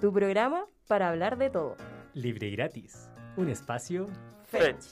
[0.00, 1.76] tu programa para hablar de todo.
[2.14, 3.08] Libre y gratis.
[3.36, 4.08] Un espacio
[4.44, 4.84] Fetch.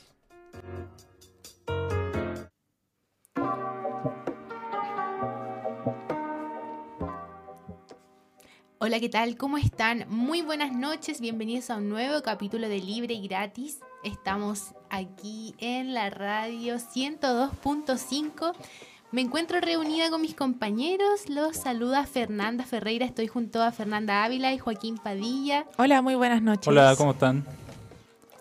[8.79, 9.37] Hola, ¿qué tal?
[9.37, 10.07] ¿Cómo están?
[10.09, 13.79] Muy buenas noches, bienvenidos a un nuevo capítulo de Libre y Gratis.
[14.03, 18.53] Estamos aquí en la radio 102.5.
[19.13, 21.29] Me encuentro reunida con mis compañeros.
[21.29, 23.05] Los saluda Fernanda Ferreira.
[23.05, 25.67] Estoy junto a Fernanda Ávila y Joaquín Padilla.
[25.77, 26.67] Hola, muy buenas noches.
[26.69, 27.45] Hola, ¿cómo están?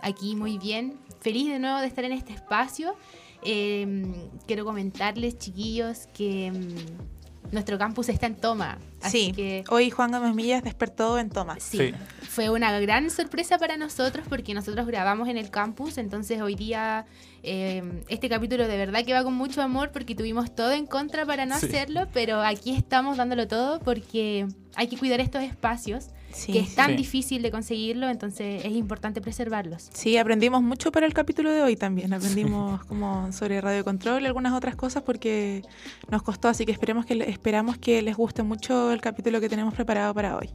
[0.01, 0.97] Aquí muy bien.
[1.19, 2.95] Feliz de nuevo de estar en este espacio.
[3.43, 4.13] Eh,
[4.47, 7.20] quiero comentarles, chiquillos, que mm,
[7.51, 8.77] nuestro campus está en toma.
[9.01, 11.57] Así Sí, que hoy Juan Gómez Millas despertó en toma.
[11.59, 11.93] Sí, Sí.
[12.29, 17.05] fue una gran sorpresa para nosotros porque nosotros grabamos en el campus, entonces hoy día
[17.43, 21.25] eh, este capítulo de verdad que va con mucho amor porque tuvimos todo en contra
[21.25, 21.65] para no Sí.
[21.65, 26.53] hacerlo, pero aquí estamos dándolo todo porque hay que cuidar estos espacios, Sí.
[26.53, 26.95] que es tan Sí.
[26.97, 29.89] difícil de conseguirlo, entonces es importante preservarlos.
[29.93, 32.13] Sí, aprendimos mucho para el capítulo de hoy también.
[32.13, 35.63] Aprendimos como sobre radio control y algunas otras cosas porque
[36.09, 39.73] nos costó, así que esperemos que esperamos que les guste mucho el capítulo que tenemos
[39.73, 40.49] preparado para hoy.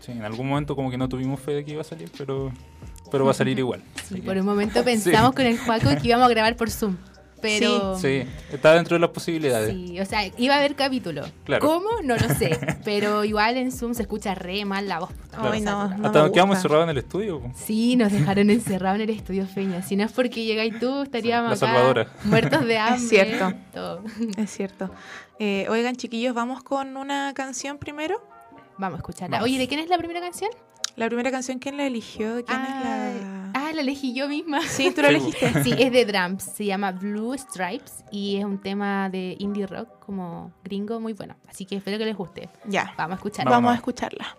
[0.00, 2.52] Sí, en algún momento como que no tuvimos fe de que iba a salir, pero,
[3.10, 3.82] pero va a salir igual.
[4.08, 6.96] Sí, por un momento pensamos con el Juaco que íbamos a grabar por Zoom,
[7.42, 7.98] pero...
[7.98, 9.70] Sí, está dentro de las posibilidades.
[9.74, 11.22] Sí, o sea, iba a haber capítulo.
[11.44, 11.66] Claro.
[11.66, 11.88] ¿Cómo?
[12.02, 12.58] No lo sé.
[12.84, 15.10] Pero igual en Zoom se escucha re mal la voz.
[15.32, 17.40] Ay, no, Hasta nos quedamos encerrados en el estudio.
[17.40, 17.52] po.
[17.54, 19.82] Sí, nos dejaron encerrados en el estudio Feña.
[19.82, 23.00] Si no es porque llegáis tú, estaríamos acá muertos de hambre.
[23.08, 23.52] cierto.
[23.74, 24.02] todo.
[24.38, 24.90] Es cierto.
[25.38, 28.22] Eh, oigan, chiquillos, vamos con una canción primero.
[28.78, 29.36] Vamos a escucharla.
[29.38, 29.48] Vamos.
[29.50, 30.50] Oye, ¿de quién es la primera canción?
[30.96, 32.34] La primera canción, ¿quién la eligió?
[32.36, 33.50] ¿De ¿Quién ah, es la...?
[33.54, 34.60] ah, la elegí yo misma.
[34.62, 35.62] Sí, tú la Sí, elegiste.
[35.64, 36.42] Sí, es de Drums.
[36.42, 41.36] Se llama Blue Stripes y es un tema de indie rock como gringo muy bueno.
[41.48, 42.48] Así que espero que les guste.
[42.66, 43.50] Ya, Vamos a escucharla.
[43.50, 44.36] vamos a escucharla.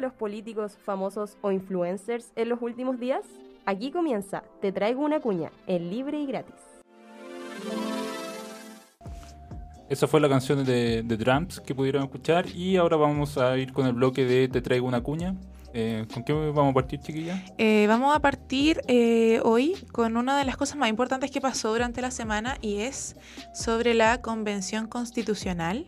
[0.00, 3.24] Los políticos famosos o influencers en los últimos días?
[3.64, 6.54] Aquí comienza Te traigo una cuña, en libre y gratis.
[9.88, 13.72] Esa fue la canción de, de Drums que pudieron escuchar y ahora vamos a ir
[13.72, 15.34] con el bloque de Te traigo una cuña.
[15.78, 17.44] Eh, ¿Con qué vamos a partir, chiquilla?
[17.58, 21.70] Eh, vamos a partir eh, hoy con una de las cosas más importantes que pasó
[21.70, 23.14] durante la semana y es
[23.52, 25.84] sobre la Convención Constitucional.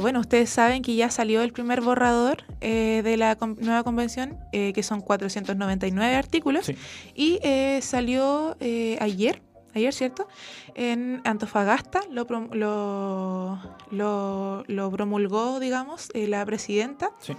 [0.00, 4.82] Bueno, ustedes saben que ya salió el primer borrador de la con- nueva convención, que
[4.82, 6.76] son 499 artículos, Sí.
[7.14, 7.38] y
[7.80, 8.56] salió
[8.98, 9.40] ayer,
[9.74, 10.26] ayer, ¿cierto?
[10.74, 13.58] En Antofagasta lo, prom- lo,
[13.90, 17.10] lo- lo promulgó, digamos, eh, la presidenta.
[17.20, 17.34] Sí.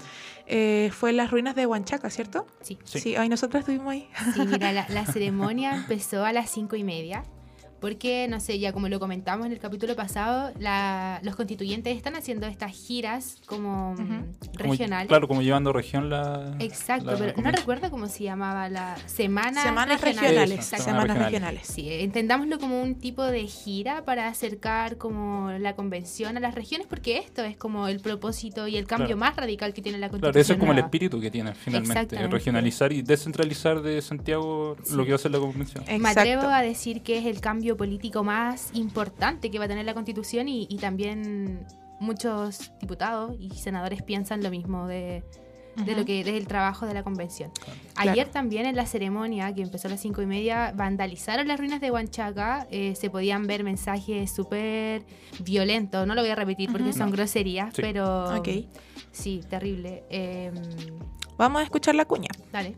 [0.48, 2.46] Eh, fue en las ruinas de Huanchaca, ¿cierto?
[2.62, 2.78] Sí.
[2.84, 3.16] Sí.
[3.16, 4.10] ay, nosotras estuvimos ahí.
[4.34, 7.24] Sí, mira, la, la ceremonia empezó a las cinco y media.
[7.80, 12.16] Porque, no sé, ya como lo comentamos en el capítulo pasado, la- los constituyentes están
[12.16, 14.26] haciendo estas giras como mm, Ujú.
[14.58, 15.08] Como- regionales.
[15.08, 16.56] claro, como llevando región la.
[16.60, 17.54] Exacto, la pero no convención.
[17.62, 20.52] recuerdo cómo se llamaba la semana Semanas regionales.
[20.52, 20.86] Eso, Exacto.
[20.86, 21.32] Semanas regionales.
[21.32, 21.68] regionales.
[21.68, 26.88] Sí, entendámoslo como un tipo de gira para acercar como la convención a las regiones,
[26.88, 29.20] porque esto es como el propósito y el cambio Claro.
[29.20, 30.32] más radical que tiene la constitución.
[30.34, 30.88] Claro, eso es como el nueva.
[30.88, 35.40] espíritu que tiene finalmente, regionalizar y descentralizar de Santiago lo que va a ser la
[35.40, 35.84] convención.
[35.86, 36.50] Me atrevo Exacto.
[36.50, 40.48] a decir que es el cambio político más importante que va a tener la constitución
[40.48, 41.66] y, y también
[42.00, 45.24] muchos diputados y senadores piensan lo mismo de,
[45.78, 47.52] de lo que del trabajo de la convención.
[47.94, 48.12] Claro.
[48.12, 51.82] Ayer también en la ceremonia, que empezó a las cinco y media, vandalizaron las ruinas
[51.82, 52.68] de Huanchaca.
[52.72, 55.04] eh, se podían ver mensajes súper
[55.40, 56.06] violentos.
[56.08, 57.16] No lo voy a repetir porque son No.
[57.16, 57.82] groserías, Sí.
[57.82, 58.50] pero Ok.
[59.12, 60.04] sí, terrible.
[60.10, 60.52] Eh,
[61.38, 62.30] Vamos a escuchar la cuña.
[62.54, 62.76] dale.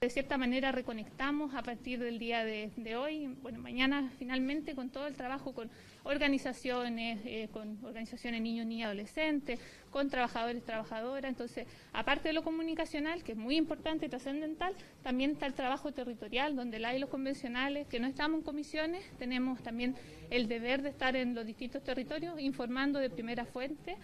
[0.00, 5.08] De cierta manera reconectamos a partir del día de, hoy, bueno, mañana finalmente con todo
[5.08, 5.72] el trabajo con
[6.04, 9.58] organizaciones, eh, con organizaciones niños, niñas, adolescentes,
[9.90, 11.28] con trabajadores, trabajadoras.
[11.28, 14.72] Entonces, aparte de lo comunicacional, que es muy importante y trascendental,
[15.02, 19.04] también está el trabajo territorial, donde la y los convencionales, que no estamos en comisiones,
[19.18, 19.96] tenemos también
[20.30, 23.96] el deber de estar en los distintos territorios informando de primera fuente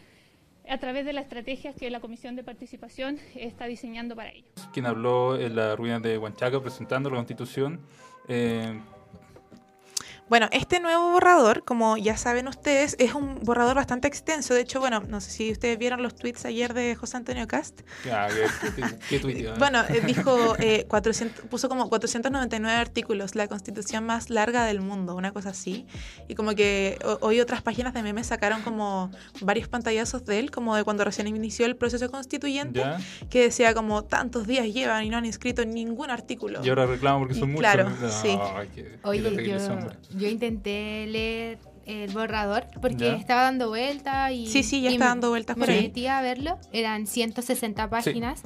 [0.68, 4.46] a través de las estrategias que la Comisión de Participación está diseñando para ello.
[4.72, 7.80] Quien habló en la ruina de Huanchaca presentando la constitución.
[8.28, 8.80] eh,
[10.26, 14.54] Bueno, este nuevo borrador, como ya saben ustedes, es un borrador bastante extenso.
[14.54, 17.82] De hecho, bueno, no sé si ustedes vieron los tweets ayer de José Antonio Cast.
[18.06, 18.28] ya,
[19.10, 19.54] ¿qué, qué?
[19.58, 25.14] Bueno, eh, dijo, eh, 400, puso como 499 artículos, la constitución más larga del mundo,
[25.14, 25.86] una cosa así.
[26.26, 29.10] Y como que ho- hoy otras páginas de memes sacaron como
[29.42, 32.98] varios pantallazos de él, como de cuando recién inició el proceso constituyente, ¿Ya?
[33.28, 36.64] que decía como tantos días llevan y no han inscrito ningún artículo.
[36.64, 37.60] Y ahora reclamo porque son Y muchos.
[37.70, 38.38] claro, No, sí.
[39.02, 39.58] Oye, yo.
[40.16, 43.14] Yo intenté leer el borrador porque Ya.
[43.16, 44.46] estaba dando vuelta y...
[44.46, 45.82] Sí, sí, ya está me- dando vueltas Me por ahí.
[45.82, 48.40] metí a verlo, eran 160 páginas,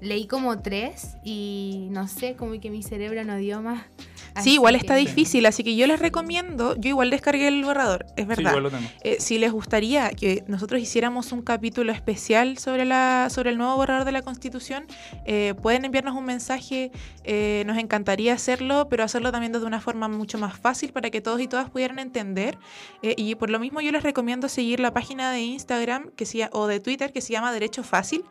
[0.00, 3.84] leí como tres y no sé, como que mi cerebro no dio más.
[4.34, 7.64] Así Sí, igual que- está difícil, así que yo les recomiendo, yo igual descargué el
[7.64, 8.50] borrador, es Sí, verdad.
[8.50, 8.88] igual lo tengo.
[9.02, 13.76] Eh, si les gustaría que nosotros hiciéramos un capítulo especial sobre la sobre el nuevo
[13.76, 14.84] borrador de la Constitución,
[15.24, 16.90] eh, pueden enviarnos un mensaje.
[17.26, 21.22] eh, nos encantaría hacerlo, pero hacerlo también de una forma mucho más fácil para que
[21.22, 22.58] todos y todas pudieran entender.
[23.02, 26.48] Eh, y por lo mismo yo les recomiendo seguir la página de Instagram que se,
[26.52, 28.24] o de Twitter que se llama Derecho Fácil.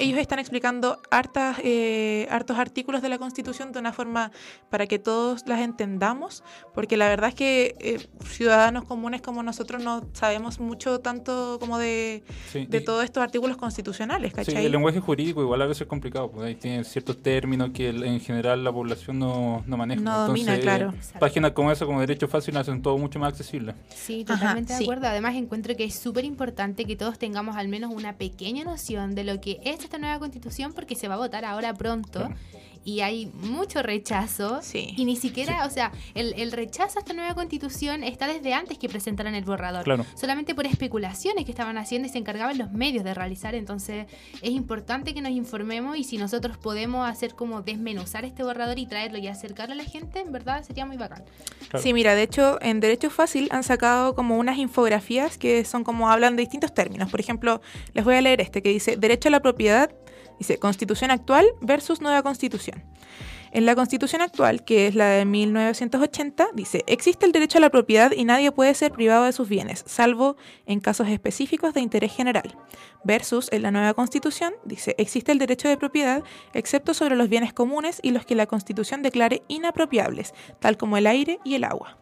[0.00, 4.32] Ellos están explicando hartas, eh, hartos artículos de la Constitución de una forma
[4.68, 6.42] para que todos las entendamos,
[6.74, 11.76] porque la verdad es que eh, ciudadanos comunes como nosotros no sabemos mucho tanto como
[11.78, 15.86] de, Sí, de y- todos estos artículos constitucionales, el lenguaje jurídico igual a veces es
[15.88, 20.00] complicado, pues ahí tiene ciertos términos que el- en general la población no, no maneja.
[20.00, 20.94] No domina, Entonces, claro.
[20.96, 23.74] eh, páginas como esa, como Derecho Fácil, hacen todo mucho más accesible.
[23.94, 25.06] Sí, totalmente de acuerdo.
[25.08, 29.24] Además, encuentro que es súper importante que todos tengamos al menos una pequeña noción de
[29.24, 32.20] lo que es esta nueva constitución, porque se va a votar ahora pronto.
[32.20, 32.34] Claro.
[32.84, 34.60] Y hay mucho rechazo.
[34.62, 34.94] Sí.
[34.96, 38.78] Y ni siquiera, o sea, el, el rechazo a esta nueva constitución está desde antes
[38.78, 39.84] que presentaran el borrador.
[39.84, 40.06] Claro.
[40.14, 43.54] Solamente por especulaciones que estaban haciendo y se encargaban los medios de realizar.
[43.54, 44.06] Entonces,
[44.40, 48.86] es importante que nos informemos y si nosotros podemos hacer como desmenuzar este borrador y
[48.86, 51.24] traerlo y acercarlo a la gente, en verdad sería muy bacán.
[51.68, 51.82] Claro.
[51.82, 56.10] Sí, mira, de hecho, en Derecho Fácil han sacado como unas infografías que son como
[56.10, 57.10] hablan de distintos términos.
[57.10, 57.60] Por ejemplo,
[57.92, 59.90] les voy a leer este que dice Derecho a la propiedad,
[60.40, 62.82] dice Constitución actual versus nueva Constitución.
[63.52, 67.70] En la Constitución actual, que es la de 1980, dice, existe el derecho a la
[67.70, 72.14] propiedad y nadie puede ser privado de sus bienes, salvo en casos específicos de interés
[72.14, 72.56] general.
[73.02, 76.22] Versus en la nueva Constitución, dice, existe el derecho de propiedad,
[76.54, 81.08] excepto sobre los bienes comunes y los que la Constitución declare inapropiables, tal como el
[81.08, 81.98] aire y el agua.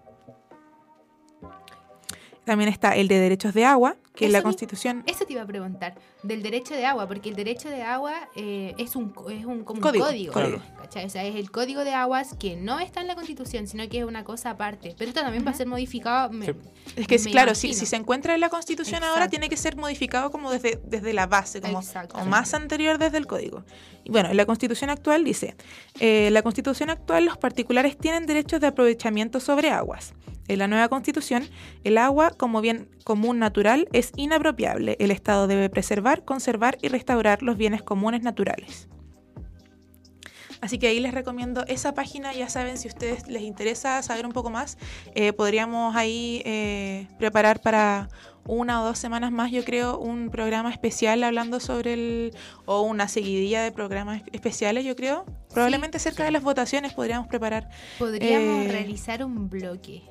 [2.44, 5.04] También está el de derechos de agua, que Eso la Constitución...
[5.06, 5.94] Eso te iba a preguntar,
[6.24, 9.80] del derecho de agua, porque el derecho de agua eh, es un, es un, como
[9.80, 10.60] Código, un código.
[10.84, 13.98] O sea, es el código de aguas que no está en la Constitución, sino que
[14.00, 14.94] es una cosa aparte.
[14.98, 16.30] Pero esto también va a ser modificado.
[16.30, 16.52] me- Sí.
[16.96, 19.76] Es que, me claro, si, si se encuentra en la Constitución ahora, tiene que ser
[19.76, 23.64] modificado como desde, desde la base, como, como más anterior desde el código.
[24.04, 25.54] Y bueno, la Constitución actual dice,
[26.00, 30.14] eh, la Constitución actual, los particulares tienen derechos de aprovechamiento sobre aguas.
[30.48, 31.46] En la nueva Constitución,
[31.84, 34.96] el agua como bien común natural es inapropiable.
[34.98, 38.88] El Estado debe preservar, conservar y restaurar los bienes comunes naturales.
[40.60, 44.26] Así que ahí les recomiendo esa página, ya saben, si a ustedes les interesa saber
[44.26, 44.76] un poco más,
[45.14, 48.08] eh, podríamos ahí eh, preparar para
[48.44, 53.06] una o dos semanas más, yo creo, un programa especial hablando sobre el, o una
[53.06, 55.26] seguidilla de programas especiales, yo creo.
[55.52, 60.02] Probablemente cerca de las votaciones podríamos preparar Podríamos Eh, realizar un bloque.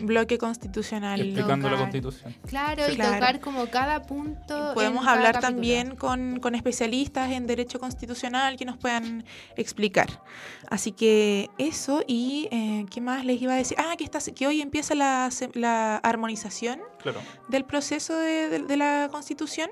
[0.00, 1.20] Bloque constitucional.
[1.20, 1.76] Explicando la.
[1.78, 2.34] Constitución.
[2.46, 3.14] Claro, y Claro.
[3.14, 4.72] tocar como cada punto.
[4.74, 9.24] Podemos hablar también con, con especialistas en derecho constitucional que nos puedan
[9.56, 10.22] explicar.
[10.70, 13.76] Así que eso y eh, ¿qué más les iba a decir?
[13.78, 17.20] Ah, que, está, que hoy empieza la, se- la armonización Claro.
[17.48, 19.70] del proceso de, de- de la constitución.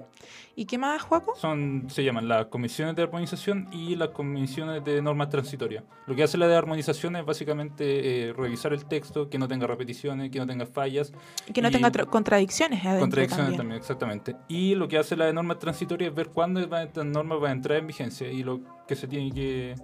[0.57, 1.35] ¿Y qué más, Juaco?
[1.37, 5.85] Son, se llaman las comisiones de armonización y las comisiones de normas transitorias.
[6.07, 9.67] Lo que hace la de armonización es básicamente eh, revisar el texto, que no tenga
[9.67, 11.13] repeticiones, que no tenga fallas,
[11.55, 13.57] Que no Y- tenga tra- contradicciones adentro contradicciones también.
[13.59, 13.79] también.
[13.81, 14.37] exactamente.
[14.49, 17.49] Y lo que hace la de normas transitorias es ver cuándo va- esta norma va
[17.49, 19.75] a entrar en vigencia y lo que se tiene que,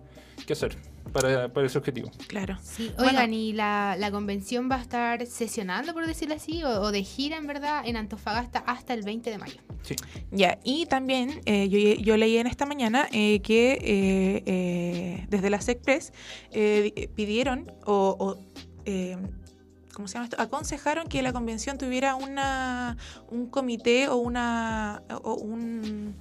[0.46, 0.76] que hacer
[1.12, 2.10] para, para ese objetivo.
[2.28, 2.56] Claro.
[2.62, 3.10] Sí, Bueno.
[3.12, 7.02] oigan, ¿y la, la convención va a estar sesionando, por decirlo así, o, o de
[7.02, 9.60] gira, en verdad, en Antofagasta hasta el 20 de mayo?
[9.82, 9.94] Sí.
[10.30, 15.50] Ya, y también eh, yo, yo leí en esta mañana eh, que eh, eh, desde
[15.50, 16.12] la SECPRES
[16.50, 18.36] eh, di- pidieron o, o,
[18.84, 19.16] eh,
[19.94, 20.40] ¿cómo se llama esto?
[20.40, 22.96] aconsejaron que la convención tuviera una
[23.30, 26.14] un comité o una o un,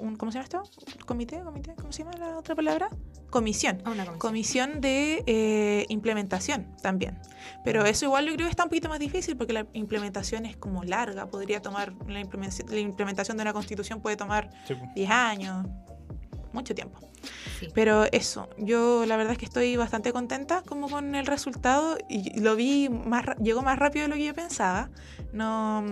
[0.00, 0.62] un- ¿cómo se llama esto?
[1.06, 2.88] comité, comité, ¿cómo se llama la otra palabra?
[3.30, 7.18] Comisión una comisión de eh, implementación también.
[7.64, 10.56] Pero eso igual yo creo que está un poquito más difícil porque la implementación es
[10.56, 11.26] como larga.
[11.26, 14.94] Podría tomar, la implementación, la implementación de una constitución puede tomar Sí, pues.
[14.94, 15.66] 10 años,
[16.52, 16.98] mucho tiempo.
[17.58, 17.68] Sí.
[17.74, 22.38] Pero eso, yo la verdad es que estoy bastante contenta como con el resultado y
[22.40, 24.90] lo vi más, llegó más rápido de lo que yo pensaba.
[25.32, 25.84] No,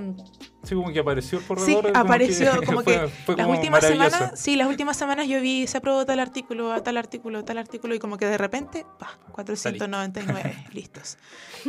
[0.62, 3.84] Sí, como que apareció el Sí, como apareció, como que fue- fue las como últimas
[3.84, 7.94] semanas, sí, las últimas semanas yo vi, se aprobó tal artículo, tal artículo, tal artículo,
[7.94, 11.18] y como que de repente, pa, 499 listos.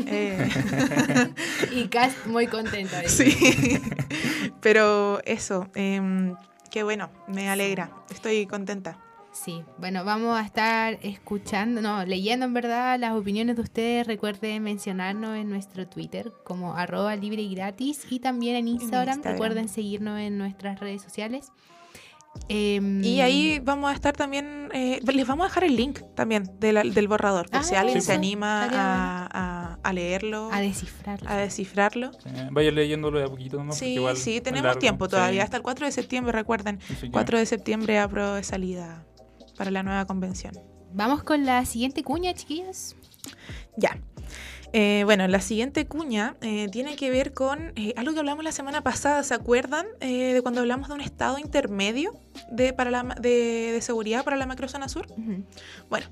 [0.05, 0.49] Eh,
[1.71, 3.79] Y Cast muy contenta de sí,
[4.61, 6.35] pero eso, em,
[6.69, 8.99] qué bueno, me alegra, estoy contenta.
[9.31, 14.07] Sí, bueno, vamos a estar escuchando, no, leyendo en verdad las opiniones de ustedes.
[14.07, 19.17] Recuerden mencionarnos en nuestro Twitter como arroba libre y gratis y también en Instagram.
[19.17, 19.33] Instagram.
[19.33, 21.51] Recuerden seguirnos en nuestras redes sociales.
[22.49, 26.49] Em, Y ahí vamos a estar también, eh, les vamos a dejar el link también
[26.59, 30.49] de la- del borrador, por Ah, si alguien sí, se anima a, a- a leerlo,
[30.51, 31.29] a descifrarlo.
[31.29, 32.11] a descifrarlo.
[32.13, 33.75] Sí, Vaya leyéndolo de a poquito nomás.
[33.75, 35.43] porque Sí, igual sí, tenemos tiempo todavía, sí.
[35.45, 36.79] hasta el 4 de septiembre, recuerden.
[36.89, 39.03] Así que- 4 de septiembre apruebo de salida
[39.57, 40.53] para la nueva convención.
[40.93, 42.95] Vamos con la siguiente cuña, chiquillos.
[43.75, 43.97] Ya.
[44.73, 48.51] Eh, bueno, la siguiente cuña eh, tiene que ver con eh, algo que hablamos la
[48.51, 49.23] semana pasada.
[49.23, 52.13] ¿Se acuerdan de cuando hablamos de un estado intermedio
[52.51, 55.07] de, para la, ma- de, de seguridad para la macrozona sur?
[55.89, 56.07] Bueno,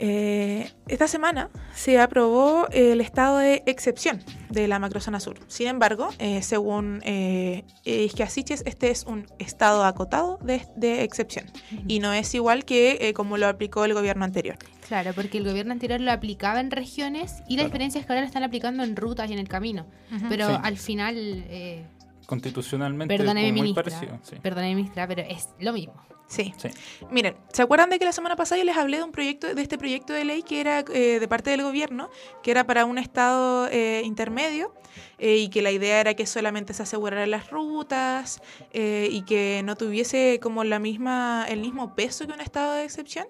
[0.00, 5.38] eh, esta semana se aprobó el estado de excepción de la macrozona sur.
[5.46, 11.44] Sin embargo, eh, según eh, Isquiasiches, este es un estado acotado de, de excepción
[11.86, 14.56] y no es igual que eh, como lo aplicó el gobierno anterior.
[14.88, 17.68] Claro, porque el gobierno anterior lo aplicaba en regiones y la Claro.
[17.68, 19.86] diferencia es que ahora lo están aplicando en rutas y en el camino.
[20.28, 20.54] Pero Sí.
[20.62, 21.84] al final, eh,
[22.26, 24.18] Constitucionalmente perdóneme como muy ministra, parecido.
[24.22, 24.36] Sí.
[24.42, 25.94] perdóneme ministra, pero es lo mismo.
[26.30, 26.54] Sí.
[26.56, 26.68] Sí.
[27.10, 29.60] Miren, ¿se acuerdan de que la semana pasada yo les hablé de un proyecto, de
[29.60, 32.08] este proyecto de ley que era eh, de parte del gobierno,
[32.44, 34.72] que era para un estado eh, intermedio
[35.18, 38.40] eh, y que la idea era que solamente se aseguraran las rutas
[38.72, 42.84] eh, y que no tuviese como la misma, el mismo peso que un estado de
[42.84, 43.26] excepción?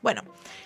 [0.00, 0.22] Bueno,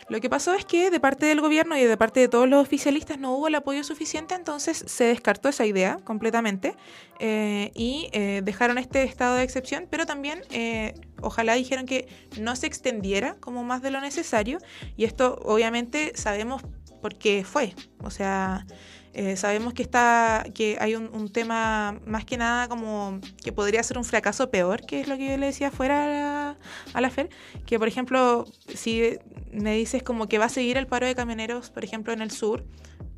[0.08, 2.60] lo que pasó es que de parte del gobierno y de parte de todos los
[2.60, 6.76] oficialistas no hubo el apoyo suficiente, entonces se descartó esa idea completamente
[7.18, 12.08] eh, y eh, dejaron este estado de excepción, pero también eh, ojalá dijeron que
[12.38, 14.58] no se extendiera como más de lo necesario
[14.96, 16.62] y esto obviamente sabemos
[17.00, 18.66] por qué fue, o sea...
[19.14, 23.98] eh, sabemos que está que hay un, tema más que nada como que podría ser
[23.98, 27.28] un fracaso peor, que es lo que yo le decía fuera a la, a FER,
[27.66, 29.18] que por ejemplo, si
[29.52, 32.30] me dices como que va a seguir el paro de camioneros, por ejemplo, en el
[32.30, 32.64] sur,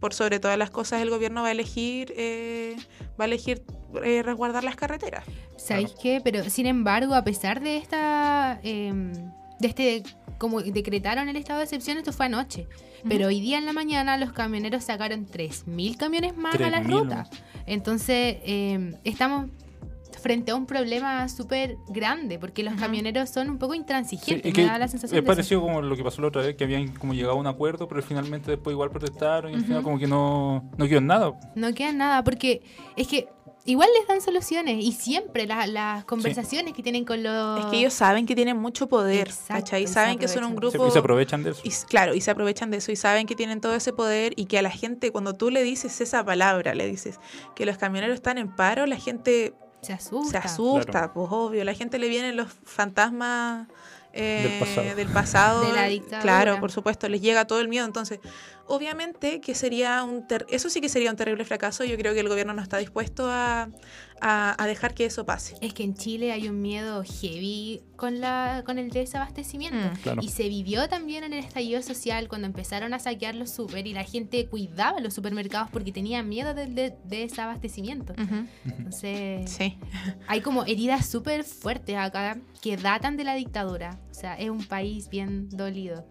[0.00, 2.76] por sobre todas las cosas el gobierno va a elegir, eh,
[3.18, 3.64] va a elegir
[4.02, 5.24] eh, resguardar las carreteras.
[5.56, 6.20] ¿Sabéis qué?
[6.22, 8.60] Pero sin embargo, a pesar de esta.
[8.62, 9.12] em,
[9.60, 10.02] de este.
[10.38, 12.66] Como decretaron el estado de excepción, esto fue anoche.
[13.08, 16.86] Pero hoy día en la mañana los camioneros sacaron 3.000 camiones más a la 3.000,
[16.90, 17.26] ruta.
[17.66, 19.46] Entonces, em, estamos
[20.22, 24.44] frente a un problema súper grande, porque los camioneros son un poco Sí, intransigentes.
[24.46, 26.56] y me que da la sensación es parecido como lo que pasó la otra vez,
[26.56, 29.82] que habían como llegado a un acuerdo, pero finalmente después igual protestaron y al final
[29.82, 31.32] como que no, no quedó nada.
[31.54, 32.62] No queda nada, porque
[32.96, 33.28] es que
[33.66, 37.60] igual les dan soluciones y siempre la- las conversaciones que tienen con los...
[37.60, 39.84] Es que ellos saben que tienen mucho poder, Exacto, ¿cachai?
[39.84, 40.86] y se Saben que son un grupo...
[40.86, 41.60] y se aprovechan de eso.
[41.64, 44.46] Y claro, y se aprovechan de eso y saben que tienen todo ese poder y
[44.46, 47.18] que a la gente, cuando tú le dices esa palabra, le dices
[47.54, 50.40] que los camioneros están en paro, la gente se asusta.
[50.42, 51.12] se asusta, Claro.
[51.14, 53.68] pues obvio, la gente le vienen los fantasmas
[54.16, 54.94] eh, Del pasado.
[54.96, 55.60] del pasado.
[55.66, 56.20] De la dictadura.
[56.22, 57.84] Claro, por supuesto, les llega todo el miedo.
[57.84, 58.20] Entonces,
[58.66, 60.26] obviamente que sería un...
[60.26, 61.84] ter- eso sí que sería un terrible fracaso.
[61.84, 63.68] Yo creo que el gobierno no está dispuesto a,
[64.20, 65.56] a- a dejar que eso pase.
[65.60, 69.78] Es que en Chile hay un miedo heavy con, la, con el desabastecimiento.
[69.78, 70.22] Mm, Claro.
[70.22, 73.92] Y se vivió también en el estallido social cuando empezaron a saquear los super y
[73.92, 78.14] la gente cuidaba los supermercados porque tenía miedo del de- desabastecimiento.
[78.64, 79.76] Entonces, Sí.
[80.26, 84.00] hay como heridas súper fuertes acá que datan de la dictadura.
[84.10, 86.06] O sea, es un país bien dolido.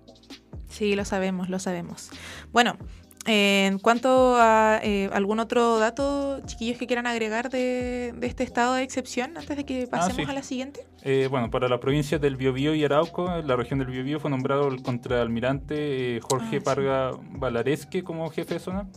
[0.70, 2.10] Sí, lo sabemos, lo sabemos.
[2.52, 2.78] Bueno,
[3.26, 8.44] eh, en cuanto a eh, algún otro dato, chiquillos, que quieran agregar de, de este
[8.44, 10.32] estado de excepción antes de que pasemos sí.
[10.32, 10.86] a la siguiente.
[11.04, 14.68] Eh, bueno, para la provincia del Biobío y Arauco, la región del Biobío fue nombrado
[14.68, 16.60] el contraalmirante eh, Jorge Ah, sí.
[16.60, 18.88] Parga Valaresque como jefe de zona.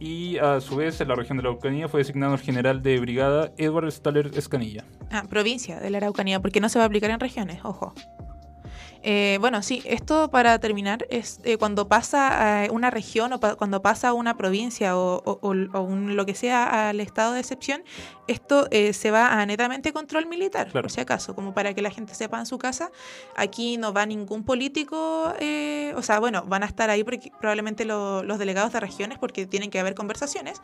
[0.00, 2.98] Y a su vez, en la región de la Araucanía fue designado el general de
[2.98, 4.84] brigada Edward Staller Escanilla.
[5.12, 7.94] Ah, provincia de la Araucanía, porque no se va a aplicar en regiones, ojo.
[9.04, 13.56] Eh, bueno, sí, esto para terminar es eh, cuando pasa a una región o pa-
[13.56, 17.32] cuando pasa a una provincia o, o- o- o un- lo que sea al estado
[17.32, 17.82] de excepción,
[18.28, 20.82] esto eh, se va a netamente control militar, Claro.
[20.84, 22.92] por si acaso, como para que la gente sepa en su casa.
[23.36, 27.84] Aquí no va ningún político, eh, o sea, bueno, van a estar ahí porque probablemente
[27.84, 30.60] lo- los delegados de regiones porque tienen que haber conversaciones,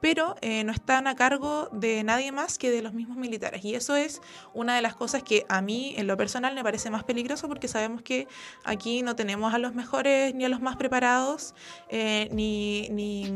[0.00, 3.62] pero eh, no están a cargo de nadie más que de los mismos militares.
[3.66, 4.22] Y eso es
[4.54, 7.68] una de las cosas que a mí, en lo personal, me parece más peligroso porque
[7.68, 8.26] sabemos que
[8.64, 11.54] aquí no tenemos a los mejores ni a los más preparados,
[11.88, 13.30] eh, ni, ni,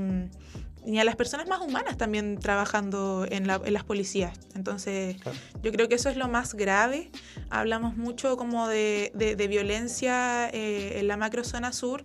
[0.85, 4.39] ni a las personas más humanas también trabajando en, la- en las policías.
[4.55, 5.39] Entonces, Claro.
[5.63, 7.11] yo creo que eso es lo más grave.
[7.51, 12.05] Hablamos mucho como de, de- de violencia eh, en la macrozona sur,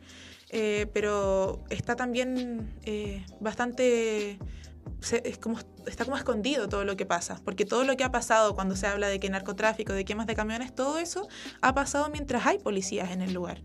[0.49, 2.69] eh, pero está también
[3.39, 4.38] bastante
[5.24, 8.56] es como, está como escondido todo lo que pasa, porque todo lo que ha pasado
[8.56, 11.28] cuando se habla de que narcotráfico, de quemas de camiones, todo eso
[11.62, 13.62] ha pasado mientras hay policías en el lugar.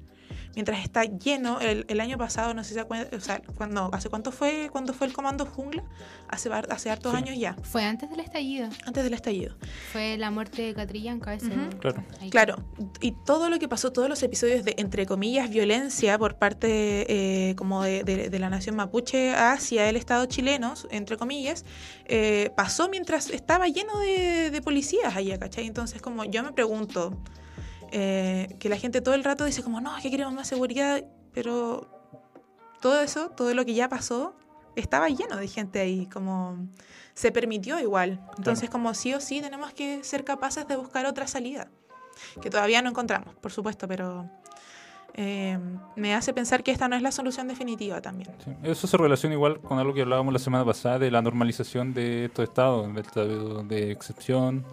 [0.57, 3.91] Mientras está lleno, el, el año pasado, no sé si se acuerdan, o sea, cuando,
[3.93, 5.85] ¿hace cuánto fue cuando fue el Comando Jungla?
[6.29, 7.17] Hace, hartos Sí.
[7.17, 8.69] años ya, Fue antes del estallido.
[8.85, 9.55] antes del estallido.
[9.93, 11.35] Fue la muerte de Catrillanca.
[11.35, 11.79] Ese, Ujú.
[11.79, 12.05] Claro.
[12.21, 12.31] ahí.
[12.31, 12.57] Claro,
[13.01, 17.05] y todo lo que pasó, todos los episodios de, entre comillas, violencia por parte
[17.51, 21.65] eh, como de, de- de la nación mapuche hacia el Estado chileno, entre comillas,
[22.07, 25.67] eh, pasó mientras estaba lleno de, de policías allá, ¿cachai?
[25.67, 27.15] Entonces, como yo me pregunto,
[27.93, 31.05] eh, que la gente todo el rato dice como, no, es que queremos más seguridad,
[31.33, 31.89] pero
[32.81, 34.37] todo eso, todo lo que ya pasó,
[34.77, 36.69] estaba lleno de gente ahí, como
[37.15, 38.21] se permitió igual.
[38.37, 41.69] Entonces, como sí o sí, tenemos que ser capaces de buscar otra salida
[42.41, 44.29] que todavía no encontramos, por supuesto, pero
[45.15, 45.59] eh,
[45.97, 48.31] me hace pensar que esta no es la solución definitiva también.
[48.45, 48.53] Sí.
[48.63, 52.27] Eso se relaciona igual con algo que hablábamos la semana pasada de la normalización de
[52.27, 54.65] estos estados, del estado de excepción,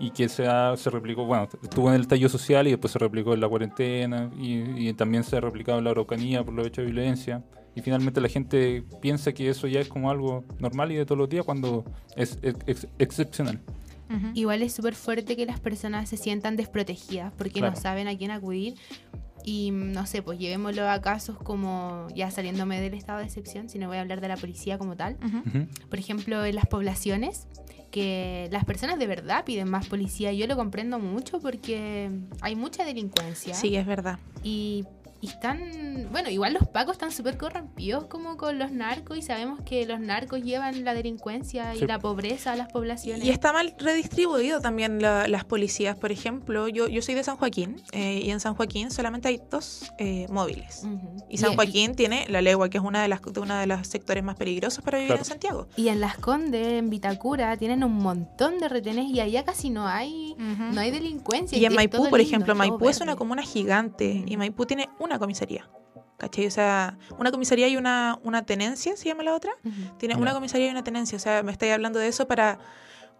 [0.00, 2.98] y que se, ha- se replicó, bueno, estuvo en el tallo social y después se
[2.98, 6.66] replicó en la cuarentena, y, y también se ha replicado en la Araucanía por los
[6.66, 7.44] hechos de violencia.
[7.76, 11.18] Y finalmente la gente piensa que eso ya es como algo normal y de todos
[11.18, 11.84] los días cuando
[12.16, 13.60] es ex- ex- excepcional.
[14.34, 17.74] Igual es súper fuerte que las personas se sientan desprotegidas porque Claro.
[17.76, 18.74] no saben a quién acudir.
[19.44, 23.68] Y mm, no sé, pues llevémoslo a casos como, ya saliéndome del estado de excepción,
[23.68, 25.16] si no voy a hablar de la policía como tal.
[25.24, 25.38] Ujú.
[25.58, 25.66] Ujú.
[25.88, 27.46] Por ejemplo, en las poblaciones,
[27.90, 30.32] que las personas de verdad piden más policía.
[30.32, 33.54] Yo lo comprendo mucho porque hay mucha delincuencia.
[33.54, 34.18] Sí, es verdad.
[34.42, 34.84] Y,
[35.20, 39.60] y están, bueno, igual los pacos están súper corrompidos como con los narcos y sabemos
[39.64, 41.86] que los narcos llevan la delincuencia y Sí.
[41.86, 43.24] la pobreza a las poblaciones.
[43.24, 45.96] Y está mal redistribuido también la- las policías.
[45.96, 49.40] Por ejemplo, yo, yo soy de San Joaquín eh, y en San Joaquín solamente hay
[49.50, 50.82] dos eh, móviles.
[50.84, 51.24] Ujú.
[51.28, 53.66] Y San y- Joaquín tiene la legua, que es una de las de una de
[53.66, 55.20] los sectores más peligrosos para vivir Claro.
[55.20, 55.68] en Santiago.
[55.76, 59.86] Y en Las Condes, en Vitacura, tienen un montón de retenes y allá casi no
[59.86, 61.58] hay, no hay delincuencia.
[61.58, 63.18] Y en es Maipú, por lindo, ejemplo, Maipú es una verde.
[63.18, 64.28] comuna gigante Mm.
[64.32, 65.68] y Maipú tiene una comisaría.
[66.18, 66.46] ¿Cachai?
[66.46, 69.52] O sea, una comisaría y una, una tenencia, ¿se llama la otra?
[69.64, 69.96] Ujú.
[69.96, 70.20] Tiene Ya.
[70.20, 71.16] una comisaría y una tenencia.
[71.16, 72.58] O sea, me estáis hablando de eso para...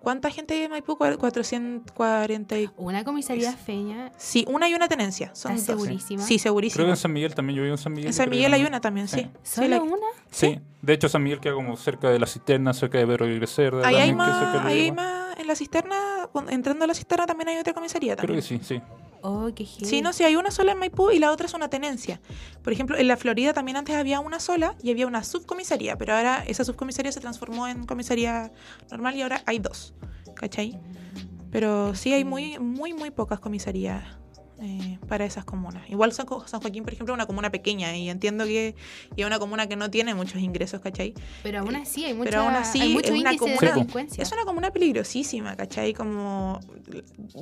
[0.01, 0.97] ¿Cuánta gente vive en Maipú?
[0.97, 2.71] Cua- 440 y...
[2.79, 4.13] Una comisaría feña.
[4.17, 5.35] Sí, una y una tenencia.
[5.35, 6.23] Son ¿Estás segurísima?
[6.23, 6.77] Sí, segurísimo.
[6.77, 8.07] Creo que en San Miguel también, yo vivo en San Miguel.
[8.07, 9.21] En San creo Miguel hay una también, sí.
[9.21, 9.31] Sí.
[9.43, 10.07] Sí, ¿Solo la- una?
[10.31, 13.47] Sí, de hecho San Miguel queda como cerca de la cisterna, cerca de Pedro y
[13.47, 13.87] Cerda.
[13.87, 15.97] Ahí hay más, ahí hay más, en la cisterna,
[16.49, 18.41] entrando a la cisterna también hay otra comisaría Creo también.
[18.41, 18.81] que sí, sí.
[19.23, 19.67] Oh, qué.
[19.67, 22.21] Sí, no, sí, hay una sola en Maipú y la otra es una tenencia.
[22.63, 26.15] Por ejemplo, en la Florida también antes había una sola y había una subcomisaría, pero
[26.15, 28.53] ahora esa subcomisaría se transformó en comisaría
[28.91, 29.95] normal y ahora hay dos,
[30.35, 30.81] ¿cachai?
[31.51, 34.20] Pero sí hay muy, muy, muy pocas comisarías
[34.61, 35.89] eh, para esas comunas.
[35.89, 38.75] Igual San, San Joaquín, por ejemplo, es una comuna pequeña y entiendo que
[39.17, 41.15] y es una comuna que no tiene muchos ingresos, ¿cachai?
[41.43, 43.73] Pero aún así hay, mucha, Pero aún así hay mucho es una índice de comuna-
[43.75, 44.23] delincuencia.
[44.23, 45.95] Es una comuna peligrosísima, ¿cachai?
[45.95, 46.61] Como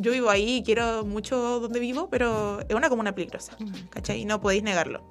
[0.01, 3.57] yo vivo ahí y quiero mucho donde vivo, pero es una comuna peligrosa.
[3.91, 4.21] ¿cachai?
[4.21, 5.03] Y no podéis negarlo.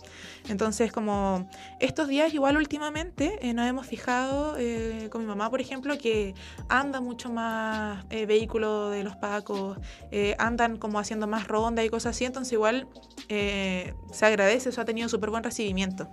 [0.50, 1.50] Entonces, como
[1.82, 6.36] estos días, igual últimamente, eh, nos hemos fijado eh, con mi mamá, por ejemplo, que
[6.70, 9.78] anda mucho más eh, vehículo de los pacos,
[10.12, 12.88] eh, andan como haciendo más ronda y cosas así, entonces igual
[13.30, 16.08] eh, se agradece, eso ha tenido súper buen recibimiento.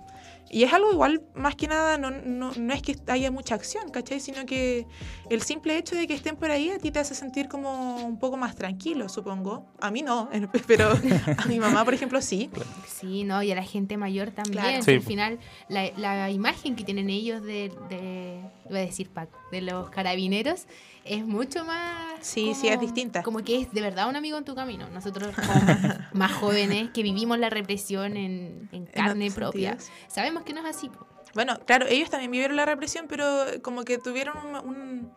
[0.49, 3.89] Y es algo igual, más que nada, no, no, no es que haya mucha acción,
[3.89, 4.19] ¿cachai?
[4.19, 4.85] Sino que
[5.29, 8.19] el simple hecho de que estén por ahí a ti te hace sentir como un
[8.19, 9.65] poco más tranquilo, supongo.
[9.79, 10.29] A mí no,
[10.67, 10.91] pero
[11.37, 12.49] a mi mamá, por ejemplo, sí.
[12.87, 13.41] Sí, ¿no?
[13.41, 14.63] Y a la gente mayor también.
[14.63, 14.83] Claro.
[14.83, 14.93] Sí.
[14.93, 19.61] Al final, la, la imagen que tienen ellos de, de, iba a decir Pac, de
[19.61, 20.65] los carabineros
[21.03, 22.15] es mucho más...
[22.21, 23.21] Sí, sí, es distinta.
[23.21, 24.89] Como que es de verdad un amigo en tu camino.
[24.89, 25.53] Nosotros como
[26.13, 29.91] más jóvenes que vivimos la represión en, en carne propia, sentidos.
[30.07, 30.89] sabemos que no es así.
[31.35, 33.27] Bueno, claro, ellos también vivieron la represión, pero
[33.61, 35.11] como que tuvieron un, un-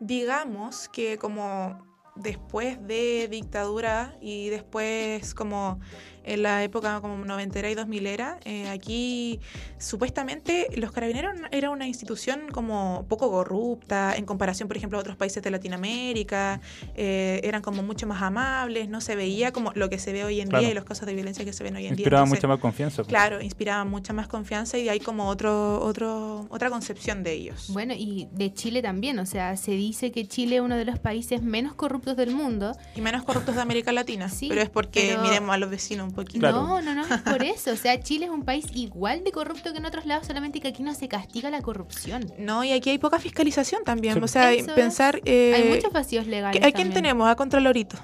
[0.00, 5.80] digamos que como después de dictadura y después como
[6.26, 9.40] en la época como noventera y dos milera, eh, aquí
[9.78, 15.16] supuestamente los carabineros era una institución como poco corrupta en comparación, por ejemplo, a otros
[15.16, 16.60] países de Latinoamérica,
[16.96, 20.40] eh, eran como mucho más amables, no se veía como lo que se ve hoy
[20.40, 20.62] en Claro.
[20.62, 22.02] día y los casos de violencia que se ven hoy en día.
[22.02, 22.96] Inspiraba mucha más confianza.
[23.02, 23.08] pues.
[23.08, 27.66] Claro, inspiraba mucha más confianza y hay como otro, otro, otra concepción de ellos.
[27.72, 29.18] Bueno, y de Chile también.
[29.18, 32.72] O sea, se dice que Chile es uno de los países menos corruptos del mundo.
[32.94, 34.28] Y menos corruptos de América Latina.
[34.28, 36.40] Sí, pero es porque pero- miremos a los vecinos un poquito.
[36.40, 36.62] Claro.
[36.66, 37.70] No, no, no, es por eso.
[37.72, 40.66] O sea, Chile es un país igual de corrupto que en otros lados, solamente que
[40.68, 42.32] aquí no se castiga la corrupción.
[42.38, 44.14] No, y aquí hay poca fiscalización también.
[44.14, 44.20] Sí.
[44.20, 45.20] O sea, Eso pensar...
[45.24, 46.58] eh, Hay muchos vacíos legales.
[46.60, 46.92] ¿A quién también.
[46.94, 47.28] tenemos?
[47.28, 47.96] A Contralorito.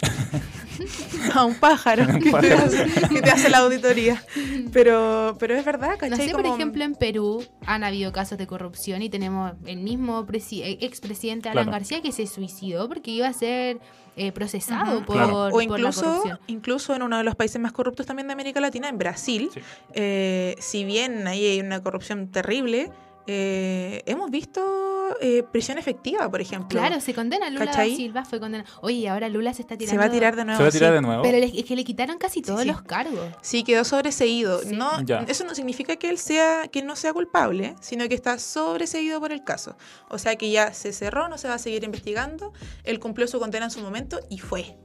[1.34, 4.22] a un pájaro, que, Te hace, que te hace la auditoría.
[4.72, 6.10] Pero, pero es verdad, ¿cachai?
[6.10, 9.78] No sé, por Como- ejemplo, en Perú han habido casos de corrupción y tenemos el
[9.78, 11.78] mismo presi- eh, expresidente Alan Claro.
[11.78, 13.78] García que se suicidó porque iba a ser
[14.16, 15.06] eh, procesado Ujú.
[15.06, 15.44] por, Claro.
[15.46, 16.38] O por la incluso, corrupción.
[16.48, 19.60] incluso en uno de los países más corruptos también de América Latina, en Brasil, Sí.
[19.92, 22.90] eh, si bien ahí hay una corrupción terrible,
[23.26, 24.60] eh, hemos visto
[25.20, 26.78] eh, prisión efectiva, por ejemplo.
[26.80, 27.50] Claro, se condena.
[27.50, 27.90] Lula ¿Cachai?
[27.90, 28.70] da Silva fue condenado.
[28.82, 29.92] Oye, y ahora Lula se está tirando.
[29.92, 30.56] Se va a tirar de nuevo.
[30.58, 30.94] Se va a tirar sí.
[30.94, 31.22] de nuevo.
[31.22, 32.66] Pero le- es que le quitaron casi todos sí.
[32.68, 33.20] los cargos.
[33.42, 34.60] Sí, quedó sobreseído.
[34.60, 34.74] Sí.
[34.74, 35.20] No, Ya.
[35.28, 39.32] eso no significa que él sea, que no sea culpable, sino que está sobreseído por
[39.32, 39.76] el caso.
[40.08, 42.52] O sea que ya se cerró, no se va a seguir investigando.
[42.84, 44.76] Él cumplió su condena en su momento y fue.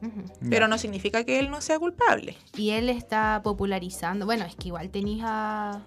[0.49, 2.35] Pero no significa que él no sea culpable.
[2.55, 4.25] Y él está popularizando.
[4.25, 5.81] Bueno, es que igual tenías a.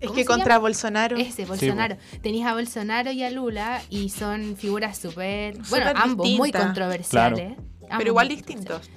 [0.00, 0.58] Es ¿Cómo que contra llama?
[0.60, 1.16] Bolsonaro.
[1.16, 1.96] Ese, Bolsonaro.
[2.22, 5.56] Tenías a Bolsonaro y a Lula y son figuras súper.
[5.70, 7.56] Bueno, ambos muy controversiales.
[7.82, 8.90] Ambos pero igual distintos.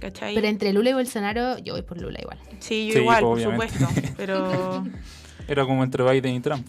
[0.00, 0.34] ¿Cachai?
[0.34, 2.38] Pero entre Lula y Bolsonaro, yo voy por Lula igual.
[2.60, 3.88] sí, yo Sí, igual, por supuesto.
[4.16, 4.84] Pero.
[5.48, 6.66] Era como entre Biden y Trump.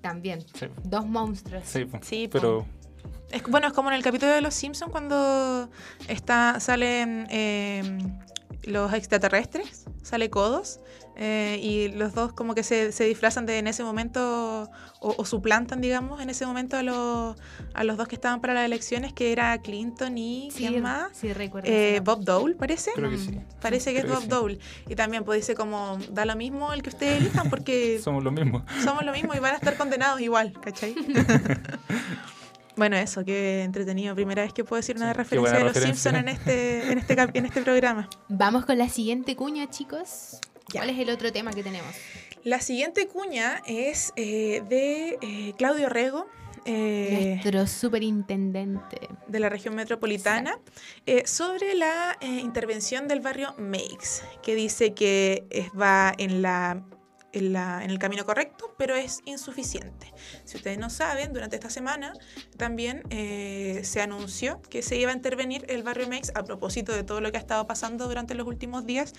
[0.00, 0.44] También.
[0.54, 1.62] Sí, Dos monstruos.
[1.66, 1.86] sí.
[2.02, 2.32] Sí, po.
[2.32, 2.66] pero
[3.30, 5.68] Es, bueno, es como en el capítulo de Los Simpsons cuando
[6.08, 7.98] está, salen eh,
[8.62, 10.80] los extraterrestres, sale Codos,
[11.20, 15.24] eh, y los dos como que se, se disfrazan de en ese momento, o, o
[15.24, 17.36] suplantan, digamos, en ese momento a los,
[17.74, 21.08] a los dos que estaban para las elecciones, que era Clinton y Sí, ¿quién más?
[21.16, 21.68] Sí, recuerdo.
[21.68, 22.92] Eh, Bob Dole, parece.
[22.94, 23.38] creo que sí.
[23.60, 24.28] Parece que es Bob sí.
[24.28, 24.58] Dole.
[24.88, 28.30] Y también pues dice como, da lo mismo el que ustedes elijan porque Somos lo
[28.30, 28.64] mismo.
[28.84, 30.94] somos lo mismo y van a estar condenados igual, ¿cachai?
[32.76, 34.14] bueno, eso, qué entretenido.
[34.14, 36.12] Primera vez que puedo decir una Sí, referencia de los referencia.
[36.12, 38.08] Simpsons en este, en, este, cap- en este programa.
[38.28, 40.38] Vamos con la siguiente cuña, chicos.
[40.72, 40.80] Ya.
[40.80, 41.94] ¿Cuál es el otro tema que tenemos?
[42.44, 46.26] La siguiente cuña es eh, de eh, Claudio Rego.
[46.64, 49.08] eh, Nuestro superintendente.
[49.26, 50.58] de la región metropolitana
[51.24, 56.82] sobre la intervención del barrio Meix, que dice que es- va en la,
[57.32, 60.12] en la- en el camino correcto, pero es insuficiente.
[60.44, 62.12] Si ustedes no saben, durante esta semana
[62.56, 67.02] también eh, se anunció que se iba a intervenir el barrio Meix a propósito de
[67.04, 69.12] todo lo que ha estado pasando durante los últimos días.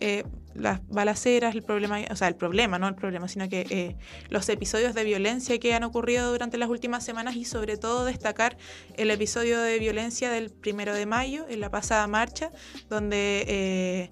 [0.00, 0.24] eh,
[0.54, 3.96] las balaceras, el problema, o sea, el problema, no el problema, sino que eh,
[4.30, 8.56] los episodios de violencia que han ocurrido durante las últimas semanas y sobre todo destacar
[8.96, 12.50] el episodio de violencia del primero de mayo, en la pasada marcha,
[12.88, 14.10] donde eh,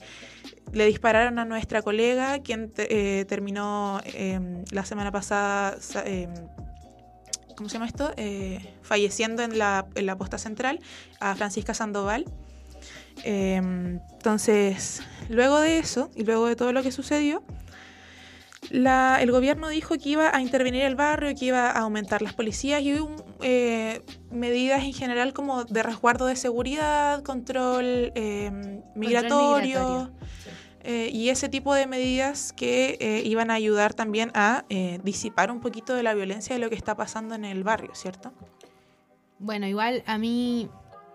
[0.72, 6.33] le dispararon a nuestra colega, quien eh, terminó em, la semana pasada, em,
[7.57, 8.12] ¿cómo se llama esto?
[8.16, 10.81] Eh, falleciendo en la, en la posta central,
[11.20, 12.24] a Francisca Sandoval.
[13.22, 17.42] Em, entonces, luego de eso y luego de todo lo que sucedió,
[18.70, 22.33] la- el gobierno dijo que iba a intervenir el barrio, que iba a aumentar las
[22.35, 24.00] policías y hubo eh,
[24.31, 28.50] medidas en general como de resguardo de seguridad, control eh,
[28.94, 30.11] migratorio, migratorio.
[30.83, 34.64] eh, y ese tipo de medidas que iban a ayudar también a
[35.03, 38.33] disipar un poquito de la violencia de lo que está pasando en el barrio, ¿cierto?
[39.38, 40.68] Bueno, igual a mí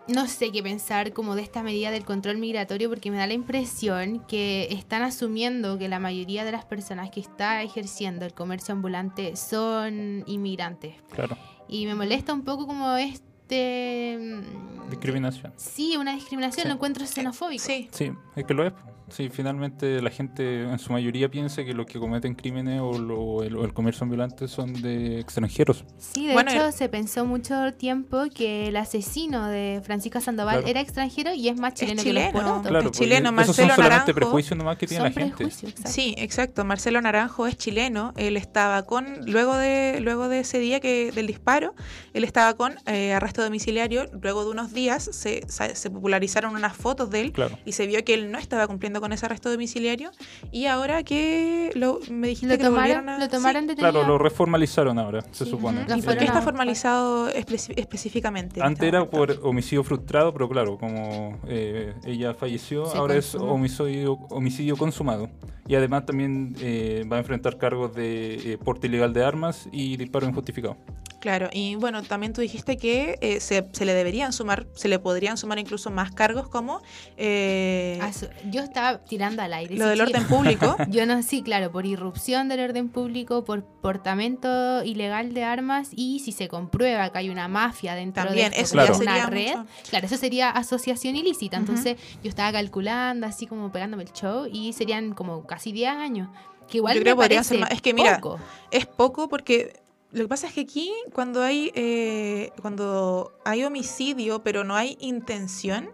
[0.10, 3.34] no sé qué pensar como de esta medida del control migratorio porque me da la
[3.34, 8.74] impresión que están asumiendo que la mayoría de las personas que está ejerciendo el comercio
[8.74, 10.96] ambulante son inmigrantes.
[11.12, 14.18] Claro, Y me molesta un poco como este...
[14.20, 15.54] mm, discriminación.
[15.56, 16.68] Sí, una discriminación, Sí.
[16.68, 17.64] lo encuentro xenofóbico.
[17.64, 18.74] Sí, Sí, es que lo es.
[19.12, 23.44] Sí, finalmente la gente en su mayoría piensa que los que cometen crímenes o, lo-
[23.44, 25.84] el, o el comercio ambulante son de extranjeros.
[25.98, 30.58] Sí, de Bueno, hecho el- se pensó mucho tiempo que el asesino de Francisca Sandoval
[30.58, 30.68] Claro.
[30.70, 32.42] era extranjero y es más Es chileno, que chileno.
[32.42, 32.62] los.
[32.68, 32.84] Claro.
[32.84, 35.44] porque chileno, esos Marcelo son solamente Naranjo, prejuicios nomás que tiene la gente.
[35.44, 35.82] exacto.
[35.86, 36.66] Sí, exacto.
[36.66, 38.14] Marcelo Naranjo es chileno.
[38.18, 41.74] Él estaba con, luego de, luego de ese día que del disparo,
[42.14, 44.06] él estaba con eh, arresto domiciliario.
[44.22, 47.58] Luego de unos días se, se- se popularizaron unas fotos de él Claro.
[47.66, 50.12] y se vio que él no estaba cumpliendo con ese arresto domiciliario.
[50.52, 53.20] Y ahora que lo, me dijiste Lo que lo tomaron, volvieron a...
[53.20, 53.68] lo tomaron sí.
[53.68, 53.92] detenido.
[53.92, 55.50] Claro, lo reformalizaron ahora, se Sí.
[55.52, 55.82] supone.
[55.84, 55.94] Ujú.
[55.94, 58.62] ¿Y Lo por qué está formalizado espe- específicamente?
[58.62, 64.14] Antes era por homicidio frustrado, pero claro, como eh, ella falleció, Se ahora es homicidio,
[64.30, 65.30] homicidio consumado.
[65.68, 69.98] Y además también eh, va a enfrentar cargos de eh, porte ilegal de armas y
[69.98, 70.78] disparo injustificado.
[71.20, 75.00] Claro, y bueno, también tú dijiste que eh, se, se le deberían sumar, se le
[75.00, 76.82] podrían sumar incluso más cargos como
[77.18, 78.10] eh, Ah,
[78.50, 79.76] Yo estaba tirando al aire.
[79.76, 80.76] lo del orden público.
[80.90, 86.20] Yo no, sí, claro, por irrupción del orden público, por portamento ilegal de armas y
[86.20, 89.58] si se comprueba que hay una mafia dentro También, de esto, eso ya una red,
[89.58, 89.70] mucho.
[89.90, 91.58] claro, eso sería asociación ilícita.
[91.58, 96.30] Entonces yo estaba calculando así como pegándome el show y serían como casi 10 años.
[96.68, 97.72] Que igual Yo creo me parece ser más.
[97.72, 98.40] Es que mira, poco.
[98.72, 99.74] Es poco porque
[100.12, 104.98] lo que pasa es que aquí cuando hay eh, cuando hay homicidio pero no hay
[105.00, 105.90] intención,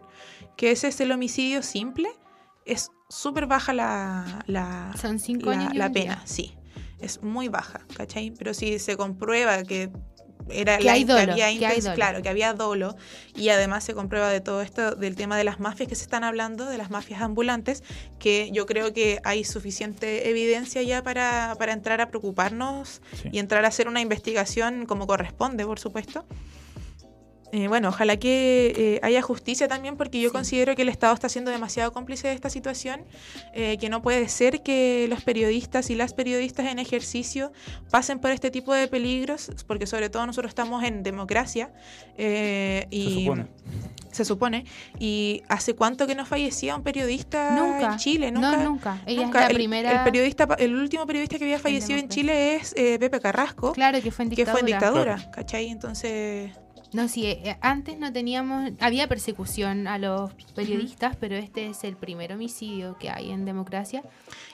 [0.56, 2.10] que ese es el homicidio simple,
[2.66, 5.74] es súper baja la, la, Son 5 la, años.
[5.74, 6.04] y la un día.
[6.04, 6.58] pena, sí.
[7.00, 8.32] Es muy baja, ¿cachai?
[8.32, 9.92] Pero si se comprueba que
[10.50, 11.96] era Que la- hay dolo, había que hay inten- dolo.
[11.96, 12.96] claro, que había dolo
[13.36, 16.24] y además se comprueba de todo esto del tema de las mafias que se están
[16.24, 17.84] hablando, de las mafias ambulantes,
[18.20, 23.30] que yo creo que hay suficiente evidencia ya para, para entrar a preocuparnos Sí.
[23.32, 26.26] y entrar a hacer una investigación como corresponde, por supuesto.
[27.58, 30.34] Eh, bueno, ojalá que eh, haya justicia también, porque yo Sí.
[30.34, 33.06] considero que el Estado está siendo demasiado cómplice de esta situación,
[33.54, 37.54] eh, que no puede ser que los periodistas y las periodistas en ejercicio
[37.92, 41.72] pasen por este tipo de peligros, porque sobre todo nosotros estamos en democracia
[42.18, 43.46] eh, y Se supone.
[44.12, 44.66] se supone.
[45.00, 47.94] ¿Y hace cuánto que no fallecía un periodista Nunca.
[47.94, 48.32] en Chile?
[48.34, 48.58] Nunca.
[48.58, 49.02] No, nunca.
[49.06, 49.40] Ella Nunca.
[49.40, 49.92] es la El- primera.
[49.94, 52.10] El, periodista, pa- el último periodista que había fallecido en.
[52.10, 54.52] Chile es eh, Pepe Carrasco, Claro que fue en que dictadura.
[54.52, 55.70] fue en dictadura, ¿cachai?
[55.70, 56.52] Entonces,
[56.96, 61.98] No, sí, eh, antes no teníamos, había persecución a los periodistas, pero este es el
[61.98, 64.02] primer homicidio que hay en democracia.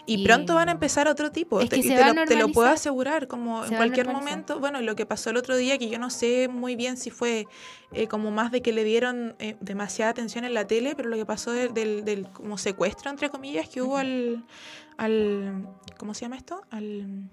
[0.08, 1.62] y, Y- pronto van a empezar otro tipo.
[1.62, 3.77] Es te, que se te va a lo, te lo puedo asegurar, como Se en
[3.77, 4.60] cualquier momento.
[4.60, 7.45] Bueno, lo que pasó el otro día, que yo no sé muy bien si fue
[7.93, 11.17] eh, como más de que le dieron eh, demasiada atención en la tele, pero lo
[11.17, 14.43] que pasó del, del, del como secuestro, entre comillas, que hubo al,
[14.97, 15.67] al.
[15.97, 16.63] ¿Cómo se llama esto?
[16.71, 17.30] Al.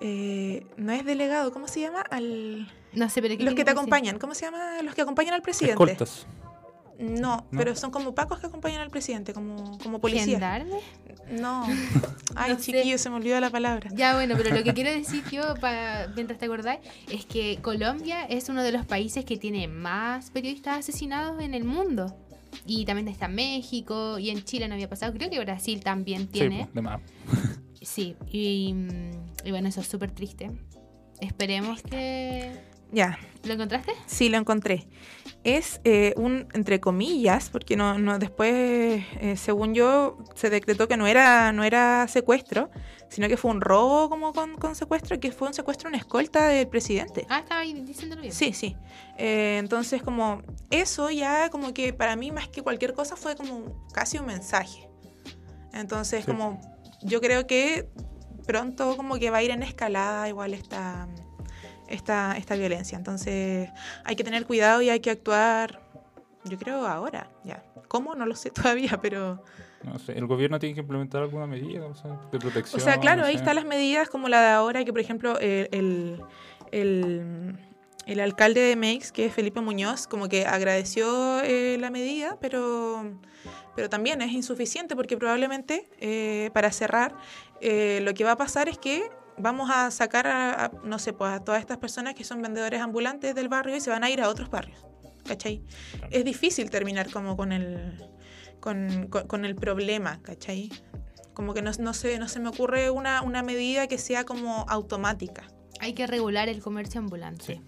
[0.00, 2.00] Eh, no es delegado, ¿cómo se llama?
[2.10, 3.78] Al, No sé, pero ¿qué los que te decir?
[3.78, 4.82] acompañan, ¿cómo se llama?
[4.82, 5.72] Los que acompañan al presidente.
[5.72, 6.26] Escoltas.
[6.98, 7.58] No, ¿No?
[7.58, 10.24] pero son como pacos que acompañan al presidente, como, como policía.
[10.38, 10.80] ¿Gendarme?
[11.30, 11.64] No.
[12.36, 12.72] Ay, No sé.
[12.72, 13.88] chiquillo, se me olvidó la palabra.
[13.94, 18.24] Ya, bueno, pero lo que quiero decir yo, para, mientras te acordáis, es que Colombia
[18.26, 22.14] es uno de los países que tiene más periodistas asesinados en el mundo.
[22.66, 25.12] Y también está México, y en Chile no había pasado.
[25.14, 26.64] Creo que Brasil también Sí, tiene.
[26.64, 27.00] pues, de más.
[27.82, 29.10] Sí, y, mm,
[29.44, 30.50] y bueno, eso es súper triste.
[31.20, 32.68] Esperemos que...
[32.92, 33.92] Ya, ¿Lo encontraste?
[34.06, 34.88] sí, lo encontré.
[35.44, 38.50] Es eh, un, entre comillas, porque no, no después,
[39.20, 42.68] eh, según yo, se decretó que no era, no era secuestro,
[43.08, 46.48] sino que fue un robo como con, con secuestro, que fue un secuestro en escolta
[46.48, 47.26] del presidente.
[47.30, 48.34] Ah, estaba ahí diciéndolo bien.
[48.34, 48.76] Sí, sí.
[49.16, 53.86] Eh, entonces, como eso ya, como que para mí, más que cualquier cosa, fue como
[53.92, 54.88] casi un mensaje.
[55.72, 56.30] Entonces, Sí.
[56.30, 56.60] como
[57.02, 57.88] yo creo que
[58.46, 61.06] pronto como que va a ir en escalada igual esta,
[61.88, 62.96] esta, esta violencia.
[62.98, 63.68] Entonces,
[64.04, 65.80] hay que tener cuidado y hay que actuar,
[66.44, 67.62] yo creo, ahora, ya.
[67.88, 68.14] ¿Cómo?
[68.14, 69.42] No lo sé todavía, pero...
[69.82, 72.80] No sé, el gobierno tiene que implementar alguna medida o sea, de protección.
[72.80, 73.38] O sea, claro, no ahí sé.
[73.38, 76.22] están las medidas como la de ahora, que por ejemplo el, el,
[76.70, 77.58] el-
[78.06, 83.12] el alcalde de Meix, que es Felipe Muñoz, como que agradeció eh, la medida, pero,
[83.76, 87.14] pero también es insuficiente porque probablemente, eh, para cerrar,
[87.60, 91.12] eh, lo que va a pasar es que vamos a sacar a, a, no sé,
[91.12, 94.10] pues a todas estas personas que son vendedores ambulantes del barrio y se van a
[94.10, 94.84] ir a otros barrios.
[95.26, 95.62] ¿Cachai?
[96.10, 98.04] Es difícil terminar como con el,
[98.58, 100.70] con, con- con el problema, ¿cachai?
[101.34, 104.64] Como que no, no, se, no se me ocurre una, una medida que sea como
[104.68, 105.44] automática.
[105.78, 107.60] Hay que regular el comercio ambulante.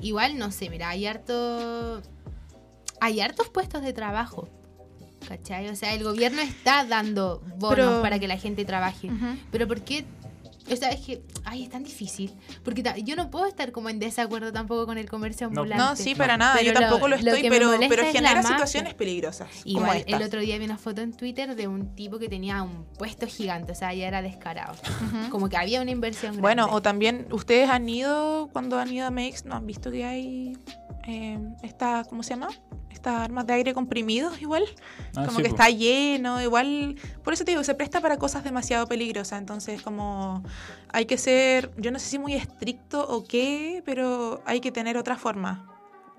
[0.00, 2.02] Igual, no sé, mira, hay harto.
[3.00, 4.48] Hay hartos puestos de trabajo.
[5.28, 5.68] ¿Cachai?
[5.68, 9.10] O sea, el gobierno está dando bonos Pero- para que la gente trabaje.
[9.52, 10.06] Pero ¿por qué?
[10.70, 12.30] O sea, es que, ay, es tan difícil.
[12.62, 15.60] Porque yo no puedo estar como en desacuerdo tampoco con el comercio No.
[15.62, 15.82] ambulante.
[15.84, 18.02] No, sí, para nada, Pero yo lo- tampoco lo lo estoy, que me pero, pero
[18.02, 19.48] es la genera situaciones peligrosas.
[19.64, 22.84] Igual, el otro día vi una foto en Twitter de un tipo que tenía un
[22.98, 24.74] puesto gigante, o sea, ya era descarado.
[25.30, 26.42] Como que había una inversión grande.
[26.42, 30.04] Bueno, o también ustedes han ido, cuando han ido a Mex, ¿no han visto que
[30.04, 30.56] hay
[31.08, 32.48] eh, esta, ¿cómo se llama?
[32.90, 34.64] Estas armas de aire comprimidos igual.
[35.16, 35.54] Ah, como sí, que po.
[35.54, 36.96] está lleno, igual.
[37.24, 39.38] Por eso te digo, se presta para cosas demasiado peligrosas.
[39.38, 40.42] Entonces, como
[40.92, 44.96] hay que ser, yo no sé si muy estricto o qué, pero hay que tener
[44.96, 45.64] otra forma.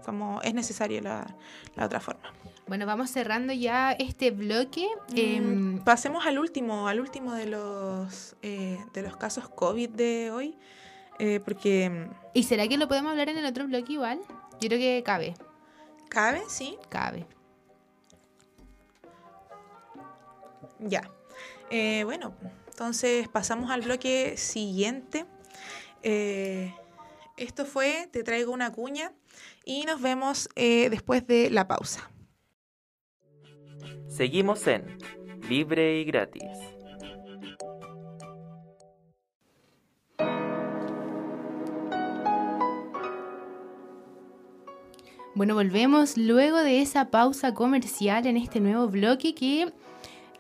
[0.06, 1.36] Como es necesaria la,
[1.76, 2.24] la otra forma.
[2.68, 4.88] Bueno, vamos cerrando ya este bloque.
[5.16, 10.32] Em, Mm, pasemos al último, al último de los eh, de los casos COVID de
[10.32, 10.58] hoy.
[11.20, 14.20] eh, porque mm, ¿Y será que lo podemos hablar en el otro bloque igual?
[14.60, 15.36] Yo creo que cabe,
[16.10, 16.78] cabe, sí.
[16.90, 17.26] cabe.
[20.80, 21.10] Ya.
[21.70, 22.34] Eh, bueno,
[22.68, 25.26] entonces pasamos al bloque siguiente.
[26.04, 26.74] Eh,
[27.38, 29.14] esto fue Te traigo una cuña
[29.66, 32.10] y nos vemos eh, después de la pausa.
[34.08, 34.98] Seguimos en
[35.48, 36.44] Libre y Gratis.
[45.40, 49.72] Bueno, volvemos luego de esa pausa comercial en este nuevo bloque que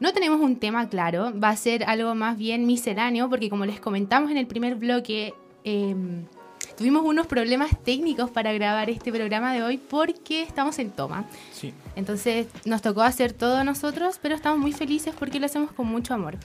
[0.01, 3.79] no tenemos un tema claro, va a ser algo más bien misceláneo porque como les
[3.79, 5.33] comentamos en el primer bloque,
[5.63, 6.25] em,
[6.77, 11.23] tuvimos unos problemas técnicos para grabar este programa de hoy porque estamos en toma.
[11.53, 11.73] Sí.
[11.95, 16.13] Entonces nos tocó hacer todo nosotros, pero estamos muy felices porque lo hacemos con mucho
[16.13, 16.35] amor.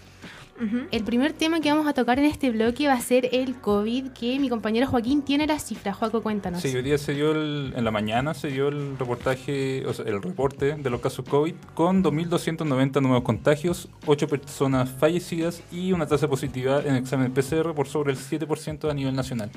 [0.92, 4.10] El primer tema que vamos a tocar en este bloque va a ser el COVID,
[4.12, 5.92] que mi compañero Joaquín tiene la cifra.
[5.92, 6.62] Joaco, cuéntanos.
[6.62, 10.04] Sí, hoy día se dio el- en la mañana se dio el reportaje, o sea,
[10.06, 16.06] el reporte de los casos COVID con 2.290 nuevos contagios, 8 personas fallecidas y una
[16.06, 19.50] tasa de positividad en examen PCR por sobre el 7% a nivel nacional.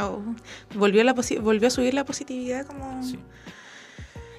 [0.00, 0.20] Oh,
[0.74, 3.02] volvió, la posi- volvió a subir la positividad como...
[3.02, 3.18] Sí.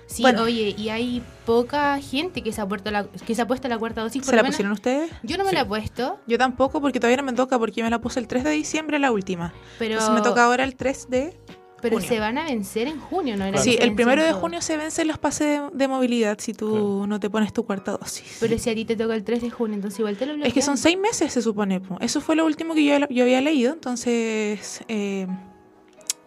[0.06, 0.44] Sí, Bueno.
[0.44, 3.78] oye, y hay poca gente que se ha, puesto la, que se ha puesto la
[3.78, 4.22] cuarta dosis.
[4.22, 5.12] por ¿Se la menos- pusieron ustedes?
[5.24, 5.56] Yo no me Sí.
[5.56, 8.20] la he puesto, Yo tampoco porque todavía no me toca porque yo me la puse
[8.20, 9.54] el 3 de diciembre la última.
[9.80, 11.38] pero, Entonces me toca ahora el 3 de...
[11.82, 12.08] pero junio.
[12.10, 13.46] se van a vencer en junio, ¿no?
[13.46, 16.70] Era Sí, el primero de junio se vencen los pases de, de movilidad si tú
[16.70, 17.08] Claro.
[17.08, 18.38] no te pones tu cuarta dosis.
[18.40, 20.38] Pero si a ti te toca el 3 de junio, entonces igual te lo Es
[20.40, 20.66] que bloquean.
[20.66, 21.80] son seis meses, se supone.
[21.82, 21.98] po.
[22.00, 23.74] Eso fue lo último que yo, yo había leído.
[23.74, 25.28] Entonces, eh,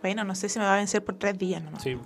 [0.02, 1.82] bueno, no sé si me va a vencer por tres días nomás.
[1.82, 1.96] Sí.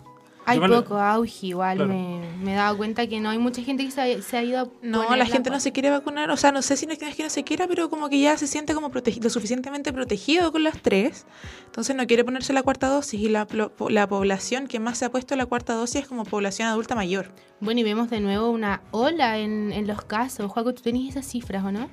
[0.47, 1.93] Hay Yo me la- poco auge, igual Claro.
[1.93, 4.43] me, me he dado cuenta que no hay mucha gente que se ha, se ha
[4.43, 6.31] ido a No, la gente no se quiere vacunar.
[6.31, 8.37] O sea, no sé si no es que no se quiera, pero como que ya
[8.37, 11.27] se siente como protegi- lo suficientemente protegido con las tres.
[11.67, 13.21] Entonces no quiere ponerse la cuarta dosis.
[13.21, 13.47] Y la,
[13.91, 17.31] la población que más se ha puesto la cuarta dosis es como población adulta mayor.
[17.61, 20.51] Bueno, y vemos de nuevo una ola en, en los casos.
[20.51, 21.89] Juaco, ¿tú tenías esas cifras o no?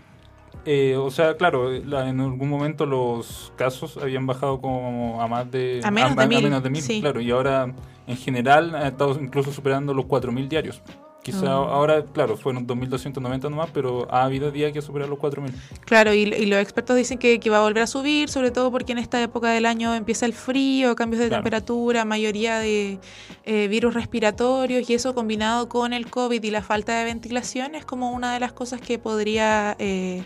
[0.70, 5.50] Eh, o sea, claro, la- en algún momento los casos habían bajado como a más
[5.50, 5.80] de...
[5.82, 7.00] A menos de mil, menos de mil, sí.
[7.00, 7.22] claro.
[7.22, 7.74] Y ahora,
[8.06, 10.82] en general, ha estado incluso superando los 4.000 diarios.
[11.28, 11.66] Quizá Oh.
[11.68, 15.52] ahora, claro, fueron 2.290 nomás, pero ha habido días que ha superado los 4.000.
[15.86, 18.72] Claro, y, y los expertos dicen que, que va a volver a subir, sobre todo
[18.72, 21.44] porque en esta época del año empieza el frío, cambios de Claro.
[21.44, 23.00] temperatura, mayoría de
[23.44, 27.84] eh, virus respiratorios y eso combinado con el COVID y la falta de ventilación es
[27.86, 30.24] como una de las cosas que podría eh,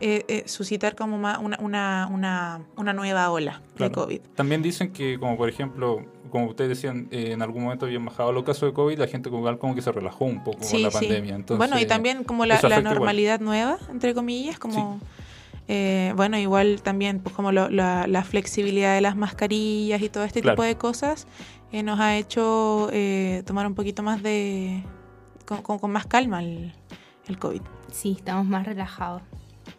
[0.00, 3.90] eh, eh, suscitar como una, una, una, una nueva ola de.
[3.92, 4.20] COVID.
[4.34, 8.32] También dicen que, como por ejemplo, como ustedes decían, eh, en algún momento habían bajado
[8.32, 10.90] los casos de COVID, la gente como, como que se relajó un poco con la
[10.90, 10.96] sí.
[10.98, 11.34] pandemia.
[11.34, 12.82] Entonces, bueno, y también como la, igual.
[12.84, 14.98] normalidad nueva, entre comillas, como...
[15.68, 20.24] eh, bueno, igual también pues como lo- la, la flexibilidad de las mascarillas y todo
[20.24, 20.56] este Claro.
[20.56, 21.26] tipo de cosas
[21.72, 24.82] eh, nos ha hecho eh, tomar un poquito más de...
[25.46, 26.72] con, con- con más calma el,
[27.28, 27.62] el COVID.
[27.92, 29.22] Sí, estamos más relajados.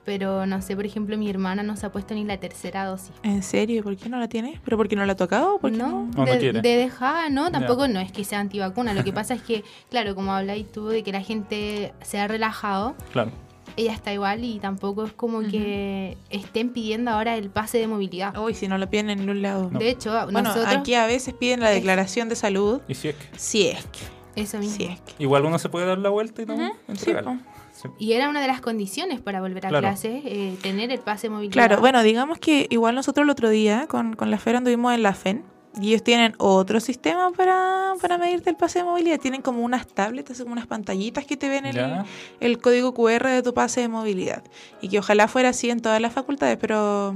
[0.03, 3.11] Pero no sé, por ejemplo, mi hermana no se ha puesto ni la tercera dosis.
[3.21, 3.83] ¿En serio?
[3.83, 4.59] ¿Por qué no la tiene?
[4.65, 5.59] ¿Pero porque no la ha tocado?
[5.59, 6.61] ¿Por qué No, No, no de, quiere.
[6.61, 8.93] de dejada, no, tampoco no es que sea antivacuna.
[8.95, 12.27] Lo que pasa es que, claro, como habláis tú de que la gente se ha
[12.27, 13.29] relajado, Claro.
[13.77, 18.35] ella está igual y tampoco es como que estén pidiendo ahora el pase de movilidad.
[18.37, 19.69] Uy, si no lo piden en ningún lado.
[19.71, 19.77] No.
[19.77, 20.75] De hecho, Bueno, nosotros...
[20.75, 22.81] aquí a veces piden la declaración de salud.
[22.87, 23.37] Y si es que.
[23.37, 23.99] Si es que.
[24.41, 24.75] Eso mismo.
[24.77, 25.13] Si es que.
[25.19, 27.33] Igual uno se puede dar la vuelta y no Ujú, entregarlo.
[27.33, 27.39] sí,
[27.81, 27.89] Sí.
[27.99, 29.87] Y era una de las condiciones para volver a Claro.
[29.87, 31.53] clases, eh, tener el pase de movilidad.
[31.53, 35.03] Claro, bueno, digamos que igual nosotros el otro día con, con la FER anduvimos en
[35.03, 35.43] la FEN
[35.81, 39.19] y ellos tienen otro sistema para, para medirte el pase de movilidad.
[39.19, 43.41] Tienen como unas tablets, así como unas pantallitas que te ven el, código QR de
[43.41, 44.43] tu pase de movilidad.
[44.81, 47.15] Y que ojalá fuera así en todas las facultades, pero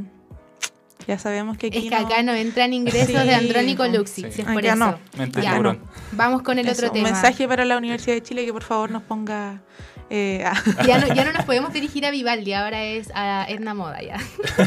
[1.06, 3.86] ya sabemos que aquí Es que acá no entran ingresos Sí, de Andrónico.
[3.88, 4.32] Luxi, Sí.
[4.32, 4.76] si es por Acá eso.
[5.18, 5.42] no.
[5.42, 5.78] Ya.
[6.14, 7.12] Vamos con el Eso, otro un tema.
[7.12, 9.62] mensaje para la Universidad de Chile que por favor nos ponga...
[10.10, 10.54] eh, ah.
[10.88, 14.18] Ya no, ya no nos podemos dirigir a Vivaldi, ahora es a Edna Moda ya.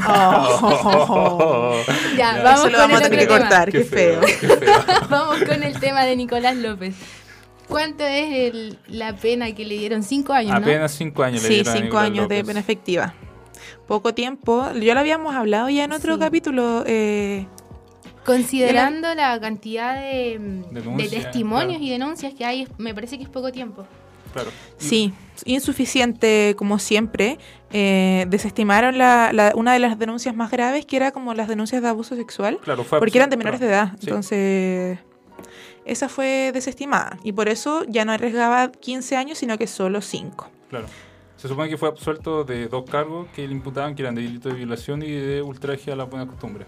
[0.09, 1.77] Oh.
[2.17, 3.49] Ya, vamos con vamos el a tener que otro tema.
[3.49, 4.21] cortar, qué feo.
[4.21, 4.75] Qué feo.
[5.11, 6.95] Vamos con el tema de Nicolás López.
[7.69, 10.03] ¿Cuánto es el- la pena que le dieron?
[10.03, 10.57] Cinco años, ¿no?
[10.59, 13.15] Apenas cinco años le Sí, dieron a cinco años de pena efectiva.
[13.87, 14.67] Poco tiempo.
[14.81, 16.21] Ya lo habíamos hablado ya en otro Sí.
[16.21, 16.85] capítulo.
[16.87, 17.47] eh,
[18.25, 20.39] Considerando la cantidad de,
[21.11, 21.85] testimonios claro.
[21.85, 23.87] y denuncias que hay, me parece que es poco tiempo.
[24.33, 24.51] Claro.
[24.77, 25.13] Sí,
[25.45, 27.39] insuficiente como siempre.
[27.71, 31.83] Eh, desestimaron la, la- una de las denuncias más graves, que era como las denuncias
[31.83, 33.93] de abuso sexual, Claro, fue porque eran de menores de edad.
[34.01, 34.07] Sí.
[34.09, 34.99] Entonces,
[35.85, 37.19] esa fue desestimada.
[37.23, 40.49] Y por eso ya no arriesgaba 15 años, sino que solo 5.
[40.71, 40.87] Claro.
[41.37, 44.49] Se supone que fue absuelto de dos cargos que le imputaban, que eran de delito
[44.49, 46.67] de violación y de ultraje a las buenas costumbres.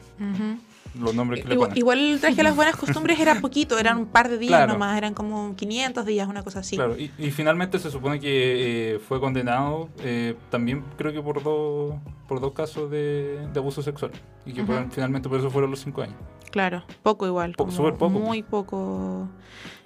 [0.98, 1.78] Los nombres que le Igual, ponen.
[1.78, 4.72] igual el traje a las buenas costumbres era poquito, eran un par de días Claro.
[4.72, 6.76] nomás, eran como 500 días, una cosa así.
[6.76, 11.42] Claro, y, y finalmente se supone que eh, fue condenado eh, también creo que por
[11.42, 11.94] dos
[12.26, 14.12] por dos casos de, de abuso sexual
[14.46, 16.16] y que fueron- finalmente por eso fueron los cinco años.
[16.50, 17.54] Claro, poco igual.
[17.56, 18.10] Po- súper poco.
[18.18, 19.28] Muy poco.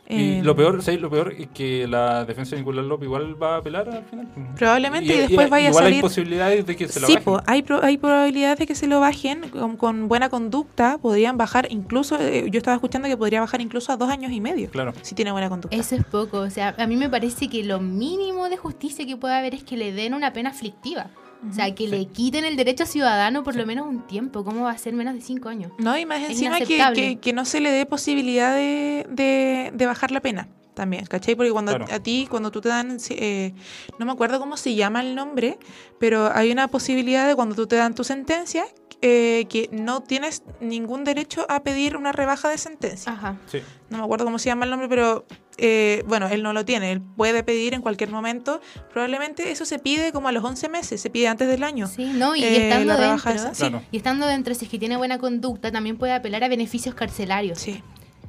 [0.08, 1.00] Y eh, lo peor, ¿sabes?
[1.00, 4.28] Lo peor es que la defensa de Nicolás López igual va a apelar al final.
[4.58, 7.24] Probablemente y después vaya a igual hay salir- posibilidades de que se la Sí, bajen.
[7.24, 10.98] po, hay, pro- hay probabilidades de que se lo bajen con, con buena conducta.
[10.98, 14.40] Podrían bajar incluso, eh, yo estaba escuchando que podría bajar incluso a dos años y
[14.40, 14.68] medio.
[14.70, 14.92] Claro.
[15.02, 15.74] Si tiene buena conducta.
[15.76, 16.38] Eso es poco.
[16.40, 19.64] O sea, a mí me parece que lo mínimo de justicia que puede haber es
[19.64, 21.06] que le den una pena aflictiva.
[21.48, 24.44] O sea, que le quiten el derecho ciudadano por lo menos un tiempo.
[24.44, 25.72] ¿Cómo va a ser menos de cinco años?
[25.78, 29.70] No, y más Es encima que, que- que no se le dé posibilidad de, de-
[29.74, 31.36] de bajar la pena también, ¿cachai?
[31.36, 31.94] Porque cuando Claro.
[31.94, 33.52] a ti, cuando tú te dan, eh,
[33.98, 35.58] no me acuerdo cómo se llama el nombre,
[36.00, 38.64] pero hay una posibilidad de cuando tú te dan tu sentencia,
[39.02, 43.12] eh, que no tienes ningún derecho a pedir una rebaja de sentencia.
[43.12, 43.36] Ajá.
[43.46, 43.60] Sí.
[43.90, 45.26] No me acuerdo cómo se llama el nombre, pero
[45.56, 48.60] eh, bueno, él no lo tiene, él puede pedir en cualquier momento.
[48.92, 51.86] Probablemente eso se pide como a los 11 meses, se pide antes del año.
[51.86, 53.70] Sí, no, y Eh, estando la rebaja dentro, esa, sí.
[53.70, 53.84] Claro.
[53.92, 57.58] y estando dentro, si es que tiene buena conducta, también puede apelar a beneficios carcelarios.
[57.58, 57.82] Sí.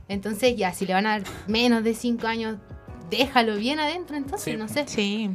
[0.07, 2.57] Entonces, ya, si le van a dar menos de cinco años,
[3.17, 4.57] déjalo bien adentro, entonces, Sí.
[4.57, 4.85] no sé.
[4.87, 5.29] Sí,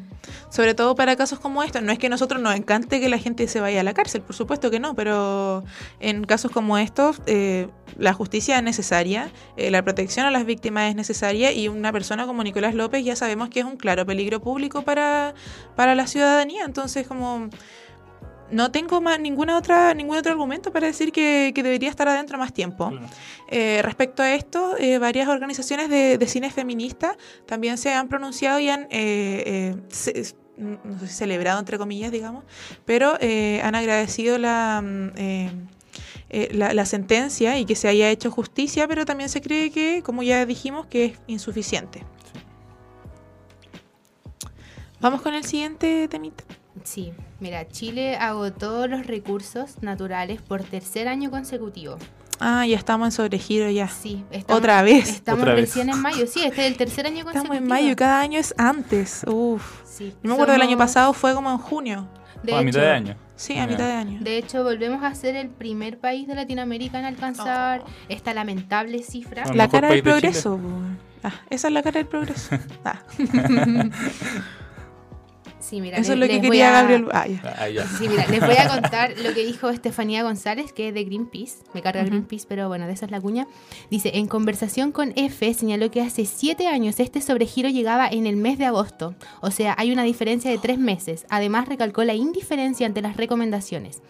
[0.50, 1.82] sobre todo para casos como estos.
[1.82, 4.22] No es que a nosotros nos encante que la gente se vaya a la cárcel,
[4.22, 5.64] por supuesto que no, pero
[6.00, 7.68] en casos como estos eh,
[7.98, 12.26] la justicia es necesaria, eh, la protección a las víctimas es necesaria y una persona
[12.26, 15.34] como Nicolás López ya sabemos que es un claro peligro público para,
[15.76, 16.64] para la ciudadanía.
[16.64, 17.48] Entonces, como
[18.50, 22.38] no tengo más ninguna otra ningún otro argumento para decir que, que debería estar adentro
[22.38, 22.88] más tiempo.
[22.90, 23.06] Claro.
[23.48, 28.58] Eh, respecto a esto, eh, varias organizaciones de, de cine feminista también se han pronunciado
[28.60, 32.44] y han, eh, eh, ce- no sé si celebrado, entre comillas, digamos,
[32.84, 35.50] pero han agradecido la, mm, eh,
[36.28, 40.02] eh, la, la sentencia y que se haya hecho justicia, pero también se cree que,
[40.04, 42.04] como ya dijimos, que es insuficiente.
[45.00, 46.44] Vamos con el siguiente temita.
[46.84, 51.96] Sí, mira, Chile agotó los recursos naturales por tercer año consecutivo.
[52.38, 53.88] Ah, ya estamos en sobregiro ya.
[53.88, 55.08] Sí, estamos, Otra vez.
[55.10, 55.68] Estamos Otra vez.
[55.68, 56.26] recién en mayo.
[56.26, 57.52] Sí, este es el tercer año consecutivo.
[57.54, 59.24] Estamos en mayo y cada año es antes.
[59.26, 59.82] Uf.
[59.84, 62.08] Sí, Yo me acuerdo del año pasado fue como en junio.
[62.42, 63.16] De O a mitad hecho, de año.
[63.36, 64.20] Sí, a mitad de año.
[64.22, 69.44] De hecho, volvemos a ser el primer país de Latinoamérica en alcanzar esta lamentable cifra.
[69.46, 69.52] Oh.
[69.52, 70.58] La cara del de progreso.
[71.22, 72.56] Ah, esa es la cara del progreso.
[72.84, 73.02] Ah,
[75.70, 77.06] Sí, mira, eso es lo que quería a- Gabriel.
[77.12, 77.54] Ah, ya.
[77.58, 77.86] Ah, ya.
[77.86, 81.58] Sí, mira, les voy a contar lo que dijo Estefanía González, que es de Greenpeace.
[81.74, 82.02] Me carga.
[82.02, 83.46] Greenpeace, pero bueno, de esa es la cuña.
[83.88, 88.34] Dice, en conversación con F, señaló que hace siete años este sobregiro llegaba en el
[88.36, 89.14] mes de agosto.
[89.40, 91.24] O sea, hay una diferencia de tres meses.
[91.30, 94.00] Además, recalcó la indiferencia ante las recomendaciones.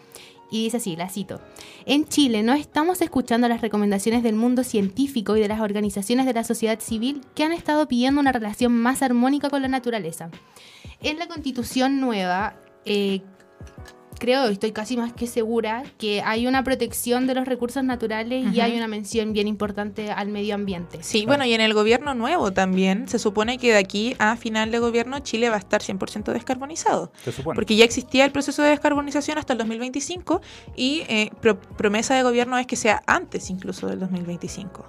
[0.51, 1.41] Y dice así, la cito.
[1.87, 6.33] En Chile no estamos escuchando las recomendaciones del mundo científico y de las organizaciones de
[6.33, 10.31] la sociedad civil que han estado pidiendo una relación más armónica con la naturaleza.
[11.01, 13.21] En la constitución nueva, eh,
[14.21, 18.61] creo, estoy casi más que segura, que hay una protección de los recursos naturales y
[18.61, 20.99] hay una mención bien importante al medio ambiente.
[21.03, 24.71] Sí, bueno, y en el gobierno nuevo también se supone que de aquí a final
[24.71, 27.11] de gobierno Chile va a estar 100% descarbonizado.
[27.25, 27.57] Se supone.
[27.57, 30.41] Porque ya existía el proceso de descarbonización hasta el 2025
[30.77, 34.85] y eh, pro- promesa de gobierno es que sea antes incluso del 2025.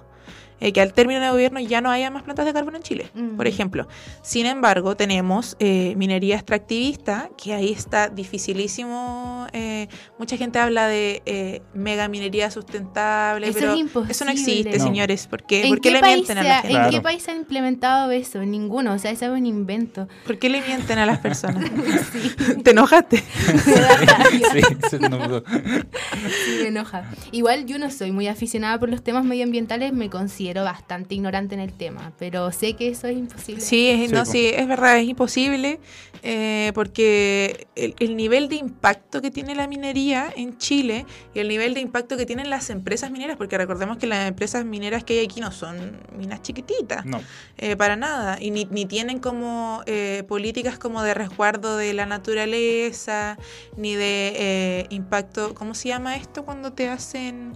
[0.64, 3.10] Eh, que al término de gobierno ya no haya más plantas de carbón en Chile,
[3.14, 3.36] Mm.
[3.36, 3.88] por ejemplo.
[4.22, 9.46] Sin embargo, tenemos eh, minería extractivista, que ahí está dificilísimo.
[9.52, 9.88] eh,
[10.18, 14.84] mucha gente habla de eh, mega minería sustentable, Eso pero es eso no existe, No.
[14.84, 15.26] señores.
[15.26, 15.64] ¿Por qué?
[15.64, 16.68] ¿En, ¿Por qué qué le país mienten a se la gente?
[16.76, 17.02] ¿En qué Claro.
[17.02, 18.40] país se ha implementado eso?
[18.44, 20.06] Ninguno, o sea, eso es un invento.
[20.24, 21.64] ¿Por qué le mienten a las personas?
[22.64, 23.20] ¿Te enojaste?
[24.52, 24.60] Sí,
[24.90, 27.10] Sí, me enoja.
[27.32, 31.60] Igual yo no soy muy aficionada por los temas medioambientales, me considero bastante ignorante en
[31.60, 33.60] el tema, pero sé que eso es imposible.
[33.62, 35.80] Sí, es, Sí, no, sí, es verdad, es imposible
[36.22, 41.48] eh, porque el, el nivel de impacto que tiene la minería en Chile y el
[41.48, 45.18] nivel de impacto que tienen las empresas mineras, porque recordemos que las empresas mineras que
[45.18, 47.22] hay aquí no son minas chiquititas, no.
[47.56, 52.06] eh, para nada, y ni, ni tienen como eh, políticas como de resguardo de la
[52.06, 53.38] naturaleza,
[53.76, 57.54] ni de eh, impacto, ¿cómo se llama esto cuando te hacen...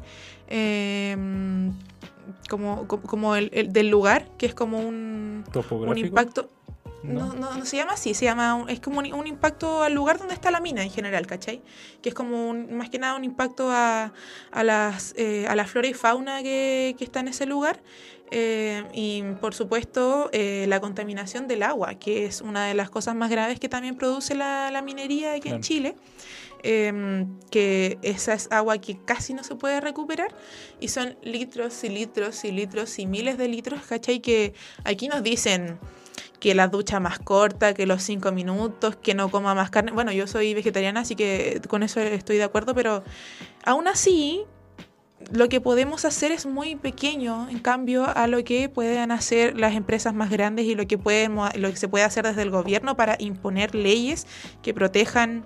[0.48, 1.16] eh,
[2.48, 5.44] como, como, como el, el del lugar, que es como un,
[5.92, 6.50] un impacto.
[7.02, 7.26] No.
[7.26, 9.92] No, no, no se llama así, se llama, un- es como un, un impacto al
[9.94, 11.62] lugar donde está la mina en general, ¿cachai?
[12.02, 14.12] Que es como un- más que nada un impacto a,
[14.50, 17.80] a, las, eh, a la flora y fauna que, que está en ese lugar.
[18.32, 23.14] Eh, y por supuesto eh, la contaminación del agua, que es una de las cosas
[23.14, 25.60] más graves que también produce la, la minería aquí en.
[25.60, 25.94] Chile.
[26.62, 30.34] Eh, que esa es agua que casi no se puede recuperar
[30.80, 34.20] y son litros y litros y litros y miles de litros, ¿cachai?
[34.20, 34.54] Que
[34.84, 35.78] aquí nos dicen
[36.40, 39.92] que la ducha más corta, que los cinco minutos, que no coma más carne.
[39.92, 43.02] Bueno, yo soy vegetariana, así que con eso estoy de acuerdo, pero
[43.64, 44.44] aún así
[45.32, 49.74] lo que podemos hacer es muy pequeño en cambio a lo que pueden hacer las
[49.74, 50.98] empresas más grandes y lo que
[51.56, 54.26] lo que se puede hacer desde el gobierno para imponer leyes
[54.62, 55.44] que protejan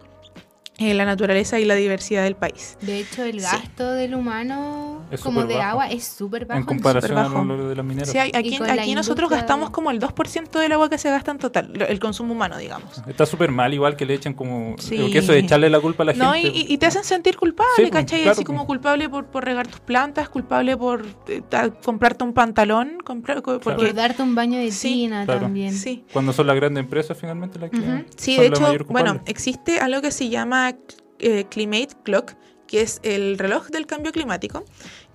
[0.81, 2.77] eh, la naturaleza y la diversidad del país.
[2.81, 3.47] De hecho, el Sí.
[3.47, 5.69] gasto del humano Es como de bajo.
[5.69, 6.59] agua es súper bajo.
[6.61, 7.45] En comparación a bajo.
[7.45, 8.09] lo de las mineras.
[8.11, 11.31] Sí, hay- aquí, aquí nosotros gastamos de- como el 2% del agua que se gasta
[11.33, 13.03] en total, el consumo humano, digamos.
[13.07, 14.75] Está súper mal, igual que le echan como.
[14.79, 14.97] Sí.
[14.99, 16.59] Porque eso de echarle la culpa a la No, y, gente.
[16.59, 18.23] y- y te hacen sentir culpable, Sí, pues, ¿cachai?
[18.23, 18.67] claro, Así como pues.
[18.69, 23.61] culpable por, por regar tus plantas, culpable por eh, ta- comprarte un pantalón, comprar, co-
[23.61, 23.85] porque...
[23.87, 25.41] Por darte un baño de Sí, tina claro.
[25.43, 25.75] también.
[25.75, 26.05] Sí.
[26.13, 27.77] Cuando son las grandes empresas finalmente las que.
[27.79, 28.05] Ujú.
[28.17, 30.70] Sí, son de hecho, bueno, existe algo que se llama
[31.19, 32.35] eh, Climate Clock,
[32.67, 34.65] que es el reloj del cambio climático,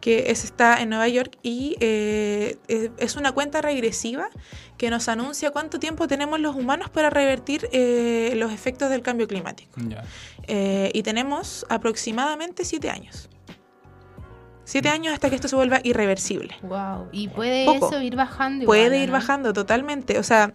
[0.02, 4.30] que es, está en Nueva York y eh, es, una cuenta regresiva
[4.78, 9.28] que nos anuncia cuánto tiempo tenemos los humanos para revertir eh, los efectos del cambio
[9.28, 9.72] climático.
[10.48, 13.30] Eh, y tenemos aproximadamente siete años.
[14.66, 16.56] Siete años hasta que esto se vuelva irreversible.
[16.64, 17.08] Wow.
[17.12, 17.90] Y puede Poco.
[17.90, 18.66] eso ir bajando.
[18.66, 19.14] Puede igual, ¿o ir no?
[19.14, 20.18] bajando totalmente.
[20.20, 20.54] O sea,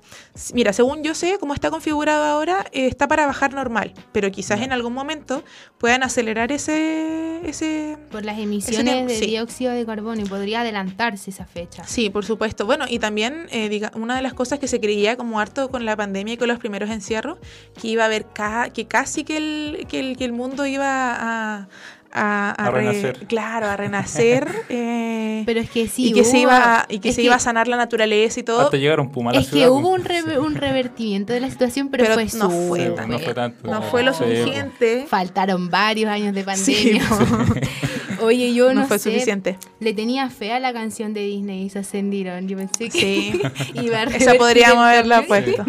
[0.52, 3.94] mira, según yo sé, como está configurado ahora, eh, está para bajar normal.
[4.12, 5.44] Pero quizás en algún momento
[5.78, 7.40] puedan acelerar ese...
[7.48, 7.96] ese...
[8.11, 9.26] Por las emisiones de sí.
[9.26, 11.84] dióxido de carbono y podría adelantarse esa fecha.
[11.84, 12.66] Sí, por supuesto.
[12.66, 15.84] Bueno, y también eh, diga, una de las cosas que se creía como harto con
[15.84, 17.38] la pandemia y con los primeros encierros,
[17.80, 21.14] que iba a haber ca- que casi que el, que el, que el mundo iba
[21.14, 21.68] a...
[22.12, 23.26] A, A re- renacer.
[23.28, 24.48] Claro, a renacer.
[24.68, 26.08] eh, Pero es que sí.
[26.08, 28.62] y que, se iba, a- y que se iba a sanar la naturaleza y todo.
[28.62, 30.00] Hasta llegar un puma a la Es que hubo pues.
[30.00, 33.34] un, re- un revertimiento de la situación, pero, Pero fue no fue tan- No fue
[33.34, 33.70] tanto.
[33.70, 35.06] no fue lo suficiente.
[35.08, 37.61] Faltaron varios años de Sí, pandemia.
[38.22, 39.56] Oye, yo no, no fue sé, suficiente.
[39.78, 42.48] Le tenía fe a la canción de Disney y se ascendieron.
[42.48, 43.40] Yo pensé que Sí.
[43.82, 45.64] iba a Esa podríamos haberla puesto.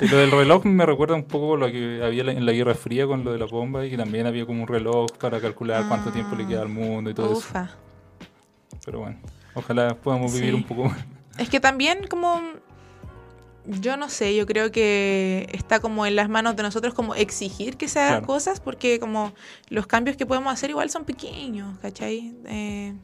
[0.00, 3.06] Sí, lo del reloj me recuerda un poco lo que había en la Guerra Fría
[3.06, 6.10] con lo de la bomba y que también había como un reloj para calcular cuánto
[6.10, 7.38] tiempo le queda al mundo y todo eso.
[7.38, 7.70] Ufa.
[8.84, 9.18] Pero bueno,
[9.54, 10.56] ojalá podamos vivir Sí.
[10.56, 10.98] un poco más.
[11.38, 12.40] Es que también como
[13.66, 17.76] yo no sé, yo creo que está como en las manos de nosotros como exigir
[17.76, 18.26] que se hagan Claro.
[18.26, 19.32] cosas porque como
[19.68, 22.34] los cambios que podemos hacer igual son pequeños, ¿cachai?
[22.46, 22.94] Eh,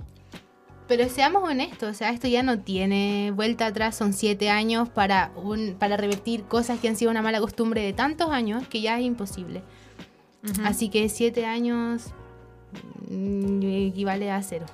[0.88, 5.32] Pero seamos honestos, o sea, esto ya no tiene vuelta atrás, son siete años para,
[5.34, 8.98] un, para revertir cosas que han sido una mala costumbre de tantos años que ya
[8.98, 9.62] es imposible.
[10.48, 10.62] ujú.
[10.64, 12.04] Así que siete años
[13.10, 14.66] mm, equivale a cero.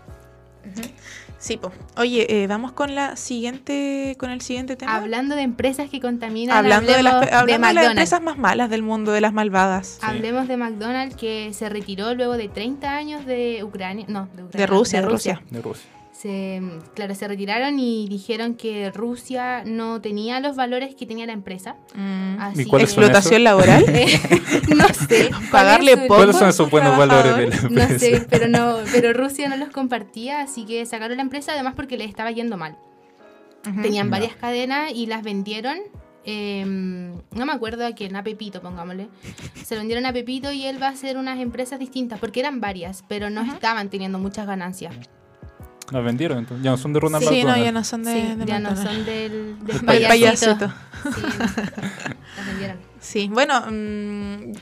[1.39, 1.73] Sí, po.
[1.97, 4.95] Oye, eh, vamos con la siguiente con el siguiente tema.
[4.95, 7.91] Hablando de empresas que contaminan, hablando de las, hablemos hablando de las McDonald's.
[7.91, 9.99] empresas más malas del mundo, de las malvadas.
[10.03, 14.51] Hablemos de McDonald's que se retiró luego de 30 años de Ucrania, no, de Ucrania,
[14.53, 15.43] De Rusia, de Rusia.
[15.51, 15.91] De Rusia.
[16.23, 16.63] Se,
[16.95, 21.75] claro, se retiraron y dijeron que Rusia no tenía los valores que tenía la empresa.
[21.97, 22.39] Mm.
[22.39, 23.85] Así ¿Y cuáles que- son ¿Explotación laboral?
[23.89, 24.21] Eh,
[24.77, 25.31] no sé.
[25.51, 26.15] Pagarle poco.
[26.17, 29.71] ¿Cuáles son esos buenos valores de la No sé, pero no, pero Rusia no los
[29.71, 32.77] compartía, así que sacaron la empresa además porque les estaba yendo mal.
[33.83, 35.79] Tenían varias cadenas y las vendieron.
[36.25, 39.09] eh, no me acuerdo a quién, a Pepito, pongámosle.
[39.65, 42.61] Se lo vendieron a Pepito y él va a hacer unas empresas distintas, porque eran
[42.61, 44.95] varias, pero no estaban teniendo muchas ganancias.
[45.93, 46.65] Las vendieron, entonces.
[46.65, 48.71] Ya no son de Ronald Sí, no, ya no son de, sí, de ya no
[48.71, 48.83] McDonald's.
[48.83, 50.09] son del, del Del Del payasito.
[50.59, 50.73] payasito.
[51.15, 51.23] Sí,
[52.37, 52.79] las vendieron.
[53.01, 53.61] Sí, bueno.
[53.71, 54.53] mm,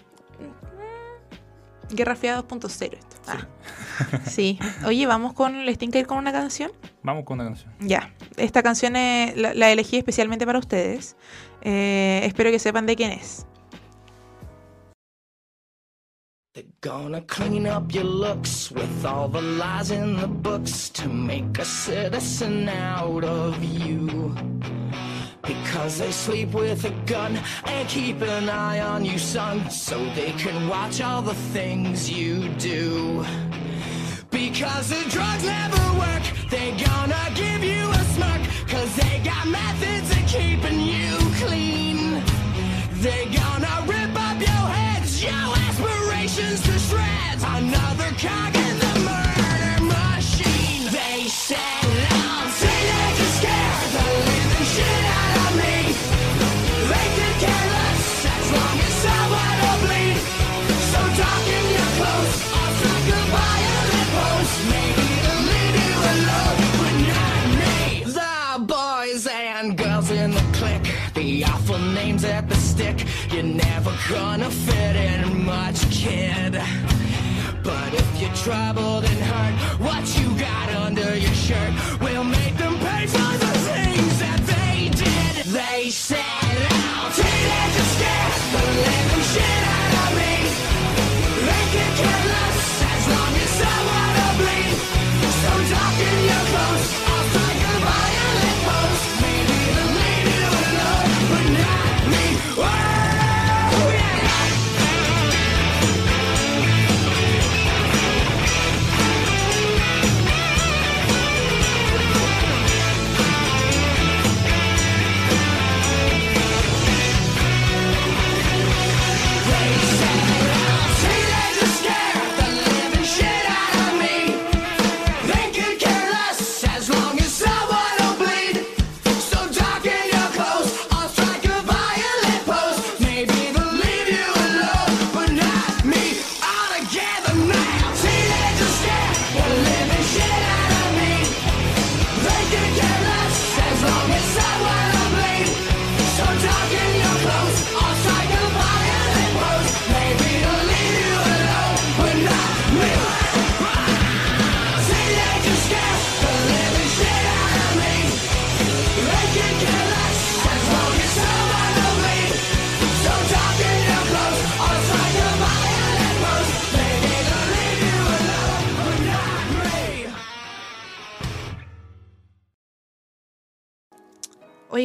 [1.93, 3.16] Guerra Fría 2.0 esto.
[3.26, 3.47] Ah.
[4.26, 4.59] Sí.
[4.87, 5.66] Oye, vamos con.
[5.66, 6.70] ¿Les tienen que ir con una canción?
[7.03, 7.70] Vamos con una canción.
[7.81, 8.14] Ya.
[8.39, 11.16] Esta canción es- la, la elegí especialmente para ustedes.
[11.61, 13.47] Eh, espero que sepan de quién es.
[16.83, 21.64] Gonna clean up your looks with all the lies in the books to make a
[21.64, 24.35] citizen out of you.
[25.43, 30.33] Because they sleep with a gun and keep an eye on you, son, so they
[30.33, 33.26] can watch all the things you do.
[34.31, 40.11] Because the drugs never work, they gonna give you a smirk, cause they got methods
[40.12, 42.22] of keeping you clean.
[43.03, 43.85] They gonna
[71.71, 73.07] awful names at the stick.
[73.33, 76.50] You're never gonna fit in much, kid.
[78.43, 82.00] Troubled and hurt, what you got under your shirt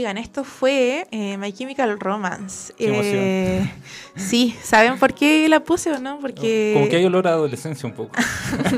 [0.06, 2.72] Oigan, esto fue eh, My Chemical Romance.
[2.78, 2.92] Qué.
[2.94, 3.72] Eh,
[4.16, 6.20] sí, ¿saben por qué la puse o no?
[6.20, 8.12] Porque Como que hay olor a adolescencia un poco.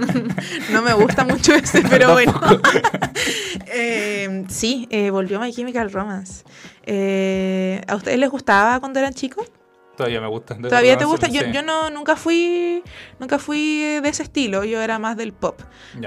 [0.72, 2.40] no me gusta mucho ese, pero bueno.
[3.70, 6.46] Eh, sí, eh, volvió My Chemical Romance.
[7.86, 9.52] ¿A ustedes les gustaba cuando eran chicos?
[9.98, 10.54] Todavía me gusta.
[10.54, 11.28] De ¿Todavía te gusta?
[11.28, 11.52] Yo, sí.
[11.52, 12.84] yo no, nunca fui
[13.20, 15.60] nunca fui de ese estilo, yo era más del pop.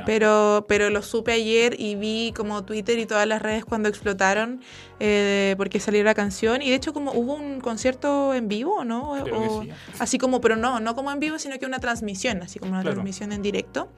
[0.07, 4.61] Pero, pero lo supe ayer y vi como Twitter y todas las redes cuando explotaron
[5.01, 6.63] eh, porque salió la canción.
[6.63, 9.11] Y de hecho como hubo un concierto en vivo, ¿no?
[9.13, 9.71] O- sí.
[9.99, 12.83] Así como, pero no, no como en vivo, sino que una transmisión, así como una
[12.83, 12.95] Claro.
[12.95, 13.91] transmisión en directo.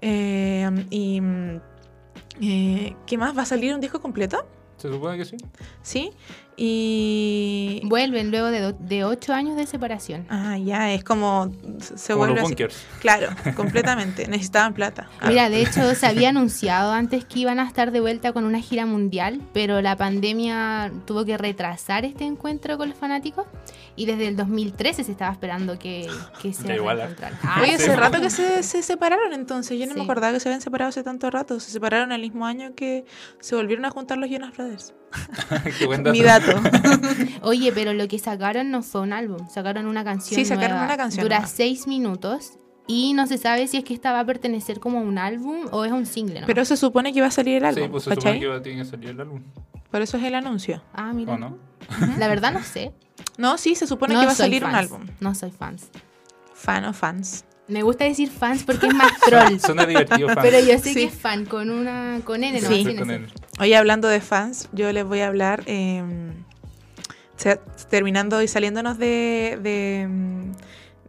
[0.00, 1.20] Eh, y
[2.40, 3.36] eh, ¿qué más?
[3.36, 4.48] ¿Va a salir un disco completo?
[4.76, 5.36] ¿Se supone que sí?
[5.82, 6.12] ¿Sí?
[6.60, 7.80] Y...
[7.84, 10.26] Vuelven luego de, do- de ocho años de separación.
[10.28, 11.50] Ah, ya, es como...
[11.80, 12.54] Se Como vuelve los así.
[12.54, 12.86] bunkers.
[13.00, 14.26] Claro, completamente.
[14.26, 15.08] Necesitaban plata.
[15.20, 18.44] Ah, Mira, de hecho se había anunciado antes que iban a estar de vuelta con
[18.44, 23.46] una gira mundial, pero la pandemia tuvo que retrasar este encuentro con los fanáticos
[23.98, 26.06] y desde el 2013 se estaba esperando que,
[26.40, 27.38] que se igual, reencontraran.
[27.60, 29.78] Oye, Ah, hace rato que se, se separaron entonces.
[29.78, 29.98] Yo no Sí.
[29.98, 31.58] me acordaba que se habían separado hace tanto rato.
[31.60, 33.04] Se separaron el mismo año que
[33.40, 34.94] se volvieron a juntar los Jonas Brothers.
[35.78, 36.12] Qué buen dato.
[36.12, 36.52] Mi dato.
[37.42, 40.84] Oye, pero lo que sacaron no fue un álbum, sacaron una canción Sí, sacaron nueva.
[40.86, 41.48] una canción Dura nueva.
[41.48, 42.52] seis minutos
[42.86, 45.66] Y no se sabe si es que esta va a pertenecer como a un álbum
[45.72, 46.40] o es un single.
[46.42, 46.46] ¿no?
[46.46, 48.22] Pero se supone que va a salir el álbum, Sí, pues se ¿cachai?
[48.34, 49.42] supone que va a que salir el álbum.
[49.90, 50.82] Por eso es el anuncio.
[50.92, 51.34] Ah, mira.
[51.34, 51.58] ¿O no?
[52.18, 52.92] La verdad no sé.
[53.36, 55.06] No, sí, se supone no que va a salir un álbum.
[55.20, 55.88] No soy fans.
[56.54, 57.44] Fan o fans.
[57.68, 59.58] Me gusta decir fans porque es más troll.
[59.64, 60.38] Suena divertido, fan.
[60.42, 60.94] Pero yo sé Sí.
[60.94, 62.96] que es fan con una con N, no Sí.
[62.96, 63.26] Con.
[63.60, 66.02] Oye, hablando de fans, yo les voy a hablar, eh,
[67.36, 67.56] sea,
[67.90, 70.52] terminando y saliéndonos de, de, mm,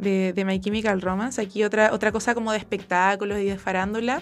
[0.04, 4.22] de- de My Chemical Romance, aquí otra, otra cosa como de espectáculos y de farándula.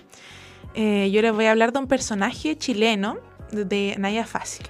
[0.76, 3.18] Eh, yo les voy a hablar de un personaje chileno
[3.52, 4.68] de Naya Fácil.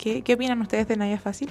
[0.00, 1.50] ¿Qué, qué opinan ustedes de Naya Fácil?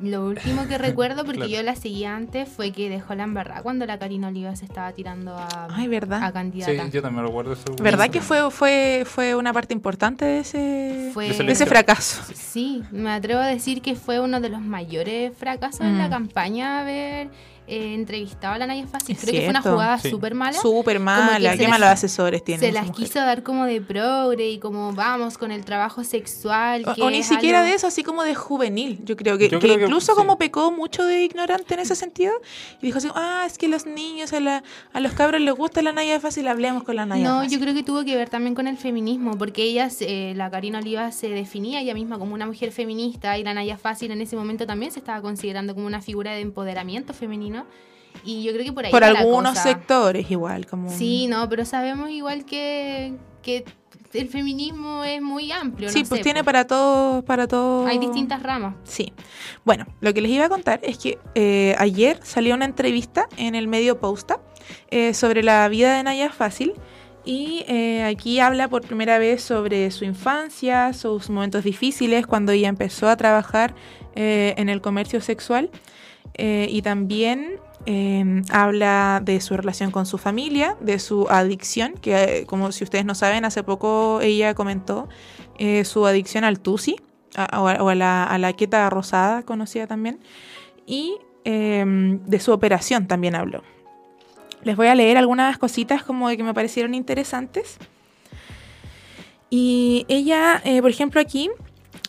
[0.00, 1.50] Lo último que recuerdo, porque Claro.
[1.52, 4.92] yo la seguía antes, fue que dejó la embarrada cuando la Karina Oliva se estaba
[4.92, 6.22] tirando a, Ay, ¿verdad?
[6.22, 6.88] a Sí, candidata.
[6.90, 7.64] yo también recuerdo eso.
[7.82, 12.22] ¿Verdad que fue, fue, fue una parte importante de ese, Fue- De ese fracaso?
[12.34, 16.10] Sí, me atrevo a decir que fue uno de los mayores fracasos en la Mm.
[16.10, 17.28] campaña haber
[17.66, 19.16] eh, entrevistado a la Naya Fácil.
[19.16, 20.10] Creo que fue una jugada Sí.
[20.10, 20.58] súper mala.
[20.58, 22.60] Súper mala, qué malos asesores tienen.
[22.60, 23.04] se esa las mujer.
[23.06, 26.82] quiso dar como de progre y como vamos con el trabajo sexual.
[26.86, 29.00] O, que o ni siquiera algo- de eso, así como de juvenil.
[29.04, 30.16] Yo creo que, Yo que creo que incluso sí.
[30.18, 32.32] como pecó mucho de ignorante en ese sentido.
[32.80, 35.82] Y dijo así, ah, es que los niños, a, la- a los cabros les gusta
[35.82, 37.58] la Naya Fácil, hablemos con la Naya No, Fácil.
[37.58, 40.78] yo creo que tuvo que ver también con el feminismo, porque ella, se- la Karina
[40.80, 44.36] Oliva, se definía ella misma como una mujer feminista y la Naya Fácil en ese
[44.36, 47.51] momento también se estaba considerando como una figura de empoderamiento femenino.
[48.24, 49.62] Y yo creo que por ahí Por la algunos cosa.
[49.64, 50.90] sectores igual, como...
[50.90, 53.64] Sí, no, pero sabemos igual que, que
[54.12, 55.88] el feminismo es muy amplio.
[55.88, 56.46] Sí, no pues sé, tiene pues.
[56.46, 57.86] para todo, para todo.
[57.86, 58.74] Hay distintas ramas.
[58.84, 59.12] Sí.
[59.64, 63.54] Bueno, lo que les iba a contar es que eh, ayer salió una entrevista en
[63.54, 64.40] el medio Posta
[64.90, 66.74] eh, sobre la vida de Naya Fácil.
[67.24, 72.68] Y eh, aquí habla por primera vez sobre su infancia, sus momentos difíciles cuando ella
[72.68, 73.74] empezó a trabajar
[74.16, 75.70] eh, en el comercio sexual.
[76.34, 82.14] Eh, y también eh, habla de su relación con su familia, de su adicción, que
[82.38, 85.08] eh, como si ustedes no saben, hace poco ella comentó
[85.58, 86.96] eh, su adicción al tusi
[87.36, 90.20] o a, la, a la queta rosada, conocida también,
[90.86, 93.62] y eh, de su operación también habló.
[94.62, 97.78] Les voy a leer algunas cositas como de que me parecieron interesantes.
[99.50, 101.50] Y ella, por ejemplo, aquí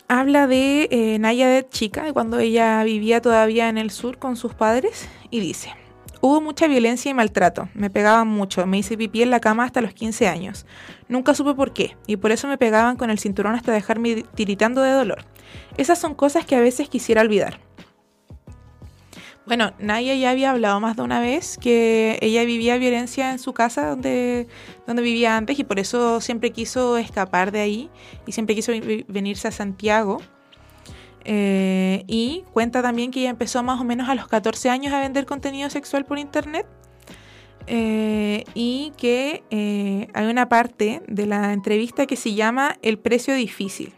[0.08, 4.54] habla de eh, Naya de chica, cuando ella vivía todavía en el sur con sus
[4.54, 5.74] padres, y dice,
[6.22, 9.82] hubo mucha violencia y maltrato, me pegaban mucho, me hice pipí en la cama hasta
[9.82, 10.66] los 15 años.
[11.08, 14.82] Nunca supe por qué, y por eso me pegaban con el cinturón hasta dejarme tiritando
[14.82, 15.26] de dolor.
[15.78, 17.60] Esas son cosas que a veces quisiera olvidar.
[19.46, 23.54] Bueno, Naya ya había hablado más de una vez que ella vivía violencia en su
[23.54, 24.48] casa donde,
[24.88, 27.90] donde vivía antes y por eso siempre quiso escapar de ahí
[28.26, 28.72] y siempre quiso
[29.08, 30.22] venirse a Santiago.
[31.26, 35.00] Eh, y cuenta también que ella empezó más o menos a los 14 años a
[35.00, 36.66] vender contenido sexual por internet.
[37.68, 43.36] Eh, y que eh, hay una parte de la entrevista que se llama El precio
[43.36, 43.94] difícil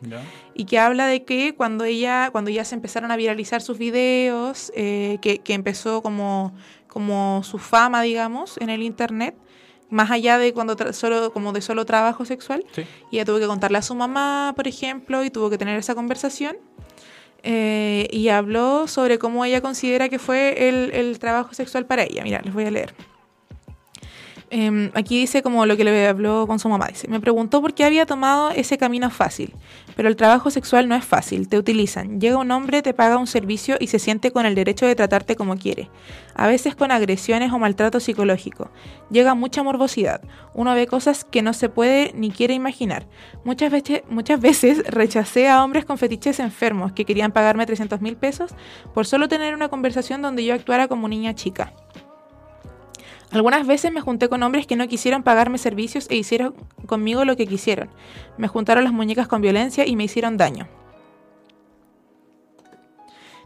[0.00, 0.22] ¿Ya?
[0.54, 4.70] y que habla de que cuando ella cuando ya se empezaron a viralizar sus videos
[4.76, 6.52] eh, que, que empezó como
[6.86, 9.34] como su fama digamos en el internet
[9.90, 12.82] más allá de cuando solo como de solo trabajo sexual Sí.
[13.10, 15.94] y ella tuvo que contarle a su mamá por ejemplo y tuvo que tener esa
[15.94, 16.56] conversación
[17.42, 22.22] eh, y habló sobre cómo ella considera que fue el, el trabajo sexual para ella
[22.24, 22.94] mira les voy a leer
[24.50, 26.86] Em, aquí dice como lo que le habló con su mamá.
[26.88, 29.54] Dice, me preguntó por qué había tomado ese camino fácil,
[29.94, 32.20] pero el trabajo sexual no es fácil, te utilizan.
[32.20, 35.36] Llega un hombre, te paga un servicio y se siente con el derecho de tratarte
[35.36, 35.90] como quiere.
[36.34, 38.70] A veces con agresiones o maltrato psicológico.
[39.10, 40.22] Llega mucha morbosidad.
[40.54, 43.06] Uno ve cosas que no se puede ni quiere imaginar.
[43.44, 48.16] Muchas veces, muchas veces rechacé a hombres con fetiches enfermos que querían pagarme 300 mil
[48.16, 48.54] pesos
[48.94, 51.74] por solo tener una conversación donde yo actuara como niña chica.
[53.30, 56.54] Algunas veces me junté con hombres que no quisieron pagarme servicios e hicieron
[56.86, 57.90] conmigo lo que quisieron.
[58.38, 60.66] Me juntaron las muñecas con violencia y me hicieron daño.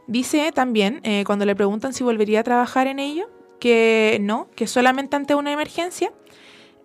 [0.07, 3.29] Dice también, eh, cuando le preguntan si volvería a trabajar en ello,
[3.61, 6.13] que no, que solamente ante una emergencia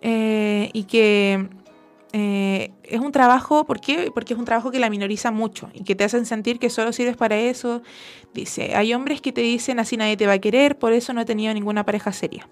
[0.00, 1.48] eh, y que
[2.12, 4.10] eh, es un trabajo, ¿por qué?
[4.14, 6.92] Porque es un trabajo que la minoriza mucho y que te hacen sentir que solo
[6.92, 7.82] sirves para eso.
[8.32, 11.20] Dice, hay hombres que te dicen así nadie te va a querer, por eso no
[11.20, 12.48] he tenido ninguna pareja seria.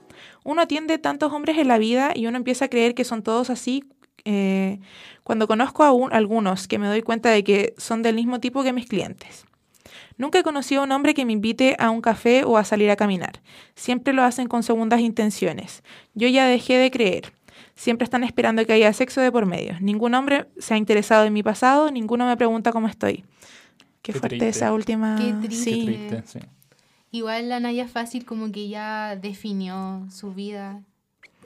[0.46, 3.50] Uno atiende tantos hombres en la vida y uno empieza a creer que son todos
[3.50, 3.84] así.
[4.28, 4.80] eh,
[5.22, 8.64] cuando conozco a un- algunos que me doy cuenta de que son del mismo tipo
[8.64, 9.44] que mis clientes.
[10.18, 12.90] Nunca he conocido a un hombre que me invite a un café o a salir
[12.90, 13.40] a caminar.
[13.76, 15.84] Siempre lo hacen con segundas intenciones.
[16.14, 17.32] Yo ya dejé de creer.
[17.76, 19.76] Siempre están esperando que haya sexo de por medio.
[19.80, 23.24] Ningún hombre se ha interesado en mi pasado, ninguno me pregunta cómo estoy.
[24.02, 24.48] Qué, Qué fuerte triste.
[24.48, 25.16] esa última.
[25.20, 25.70] Qué triste.
[25.70, 25.86] Sí.
[25.86, 26.46] Qué triste, sí.
[27.12, 30.82] Igual la Naya Fácil como que ya definió su vida.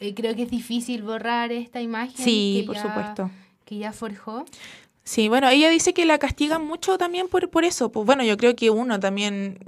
[0.01, 2.17] Eh, creo que es difícil borrar esta imagen.
[2.25, 3.31] Sí, que por ya- supuesto.
[3.65, 4.45] Que ya forjó.
[5.05, 7.91] Sí, bueno, ella dice que la castigan mucho también por, por eso.
[7.93, 9.59] Pues bueno, yo creo que uno también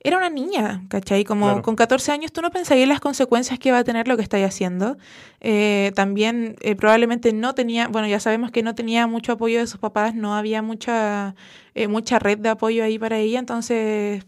[0.00, 1.24] era una niña, ¿cachai?
[1.24, 1.62] Como Claro.
[1.62, 4.22] con 14 años tú no pensarías en las consecuencias que va a tener lo que
[4.22, 4.96] estáis haciendo.
[5.40, 9.66] Eh, también eh, probablemente no tenía, bueno, ya sabemos que no tenía mucho apoyo de
[9.66, 11.34] sus papás, no había mucha,
[11.74, 14.24] eh, mucha red de apoyo ahí para ella, entonces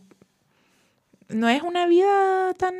[1.29, 2.74] no es una vida tan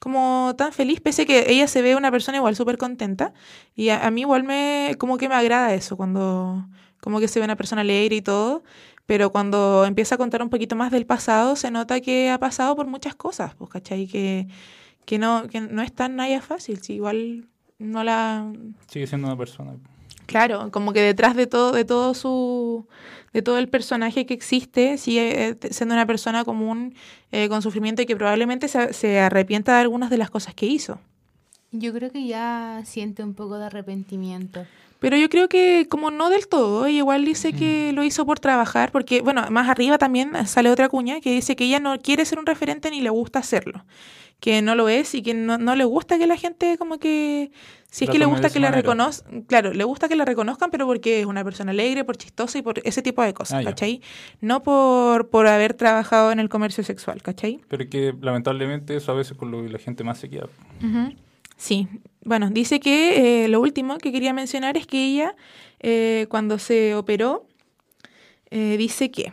[0.00, 3.32] como tan feliz, pese que ella se ve una persona igual súper contenta.
[3.76, 6.66] Y a, a mí igual me, como que me agrada eso, cuando
[7.00, 8.62] como que se ve una persona alegre y todo,
[9.06, 12.74] pero cuando empieza a contar un poquito más del pasado, se nota que ha pasado
[12.76, 14.06] por muchas cosas, pues, ¿cachai?
[14.06, 14.46] Que,
[15.04, 17.48] que, no, que no es tan nada fácil, si igual
[17.78, 18.52] no la...
[18.86, 19.76] Sigue siendo una persona.
[20.32, 22.86] Claro, como que detrás de todo, de todo su,
[23.34, 26.94] de todo el personaje que existe, sigue eh, siendo una persona común
[27.32, 30.64] eh, con sufrimiento y que probablemente se, se arrepienta de algunas de las cosas que
[30.64, 30.98] hizo.
[31.70, 34.64] Yo creo que ya siente un poco de arrepentimiento.
[35.02, 38.38] Pero yo creo que como no del todo, ella igual dice que lo hizo por
[38.40, 42.24] trabajar, porque bueno, más arriba también sale otra cuña que dice que ella no quiere
[42.24, 43.84] ser un referente ni le gusta hacerlo,
[44.40, 47.50] que no lo es y que no, no le gusta que la gente como que,
[47.90, 50.86] si es que le gusta que la reconozcan, claro, le gusta que la reconozcan, pero
[50.86, 53.70] porque es una persona alegre, por chistosa y por ese tipo de cosas, Ah, ya.
[53.70, 54.00] ¿cachai?
[54.40, 57.60] No por, por haber trabajado en el comercio sexual, ¿cachai?
[57.68, 60.46] Pero que lamentablemente eso a veces con lo que la gente más se queda.
[61.62, 61.86] Sí,
[62.24, 65.36] bueno, dice que eh, lo último que quería mencionar es que ella,
[65.78, 67.46] eh, cuando se operó,
[68.50, 69.32] eh, dice que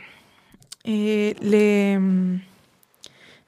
[0.83, 1.97] le...
[1.97, 2.41] mm,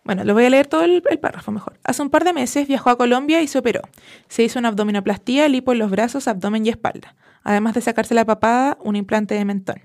[0.04, 1.78] Bueno, lo voy a leer todo el, el párrafo mejor.
[1.84, 3.82] Hace un par de meses viajó a Colombia y se operó.
[4.30, 7.14] Se hizo una abdominoplastía, lipo en los brazos, abdomen y espalda.
[7.44, 9.80] Además de sacarse la papada, un implante de mentón.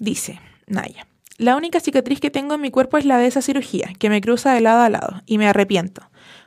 [0.00, 1.06] Dice, Naya,
[1.38, 4.20] la única cicatriz que tengo en mi cuerpo es la de esa cirugía, que me
[4.20, 6.02] cruza de lado a lado, y me arrepiento.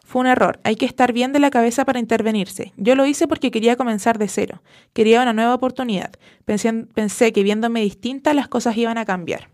[0.10, 2.74] Fue un error, hay que estar bien de la cabeza para intervenirse.
[2.78, 6.14] Yo lo hice porque quería comenzar de cero, quería una nueva oportunidad.
[6.46, 9.50] Pensé, pensé que viéndome distinta las cosas iban a cambiar.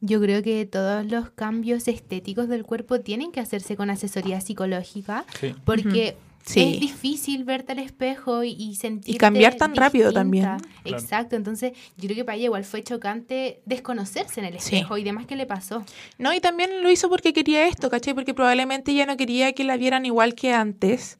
[0.00, 5.24] Yo creo que todos los cambios estéticos del cuerpo tienen que hacerse con asesoría psicológica,
[5.38, 5.54] Sí.
[5.64, 6.60] porque Sí.
[6.74, 10.44] es difícil verte al espejo y, y sentir cambiar tan rápido también.
[10.44, 10.64] Claro.
[10.84, 14.76] Exacto, entonces yo creo que para ella igual fue chocante desconocerse en el Sí.
[14.76, 15.84] espejo y demás que le pasó.
[16.16, 18.14] No, y también lo hizo porque quería esto, ¿cachai?
[18.14, 21.18] Porque probablemente ella no quería que la vieran igual que antes,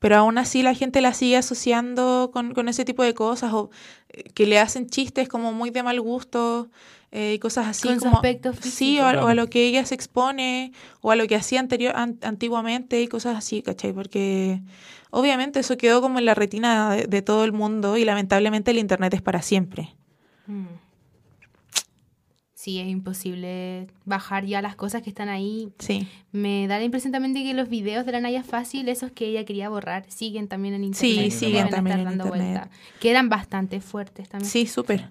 [0.00, 3.70] pero aún así la gente la sigue asociando con, con ese tipo de cosas o
[4.10, 6.68] eh, que le hacen chistes como muy de mal gusto
[7.16, 7.88] eh, y cosas así.
[7.88, 8.20] Con su como,
[8.60, 11.60] Sí, o a, o a lo que ella se expone o a lo que hacía
[11.60, 13.92] anterior, an- antiguamente y cosas así, ¿cachai?
[13.92, 14.60] Porque
[15.10, 18.78] obviamente eso quedó como en la retina de, de todo el mundo y lamentablemente el
[18.78, 19.94] Internet es para siempre.
[20.48, 20.66] Mm.
[22.54, 25.68] Sí, es imposible bajar ya las cosas que están ahí.
[25.78, 26.08] Sí.
[26.32, 29.26] Me da la impresión también de que los videos de la Naya Fácil, esos que
[29.26, 31.32] ella quería borrar, siguen también en Sí, internet.
[31.32, 32.50] siguen Deben también en dando internet.
[32.52, 32.70] vuelta.
[33.00, 34.50] Que eran bastante fuertes también.
[34.50, 35.10] Sí, súper.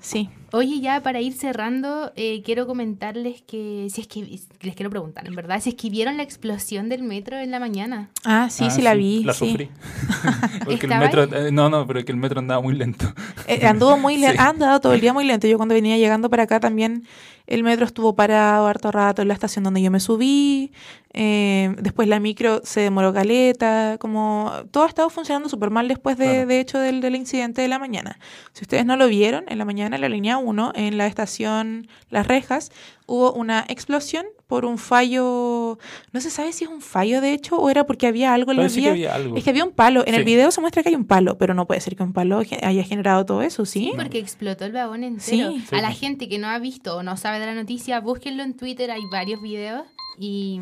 [0.00, 0.30] Sí.
[0.54, 5.26] Oye, ya para ir cerrando, eh, quiero comentarles que, si es que, les quiero preguntar,
[5.26, 8.10] en verdad, si es que vieron la explosión del metro en la mañana.
[8.24, 9.24] Ah, sí, Ah, sí la vi.
[9.24, 9.48] La sí.
[9.48, 9.70] sufrí.
[10.64, 13.06] Porque el ¿Estaba metro, eh, no, no, pero es que el metro andaba muy lento.
[13.48, 14.38] Eh, anduvo muy lento, Sí.
[14.40, 15.46] ha andado todo el día muy lento.
[15.48, 17.04] Yo cuando venía llegando para acá también
[17.46, 20.70] el metro estuvo parado harto rato en la estación donde yo me subí.
[21.12, 23.96] eh, después la micro se demoró caleta.
[23.98, 26.46] Como todo ha estado funcionando súper mal después de, Claro.
[26.46, 28.18] de hecho del, del incidente de la mañana.
[28.52, 32.26] Si ustedes no lo vieron, en la mañana la línea 1, en la estación Las
[32.26, 32.70] Rejas,
[33.06, 35.78] hubo una explosión por un fallo.
[36.12, 38.58] No se sabe si es un fallo de hecho o era porque había algo en
[38.58, 38.90] la que vía.
[38.90, 39.36] había algo.
[39.36, 40.02] Es que había un palo.
[40.06, 40.26] En el Sí.
[40.26, 42.84] video se muestra que hay un palo, pero no puede ser que un palo haya
[42.84, 43.92] generado todo eso, ¿sí?
[43.96, 45.52] Porque explotó el vagón entero.
[45.52, 45.64] Sí.
[45.68, 48.42] Sí, A la gente que no ha visto o no sabe de la noticia, búsquenlo
[48.42, 49.84] en Twitter, hay varios videos
[50.18, 50.60] y,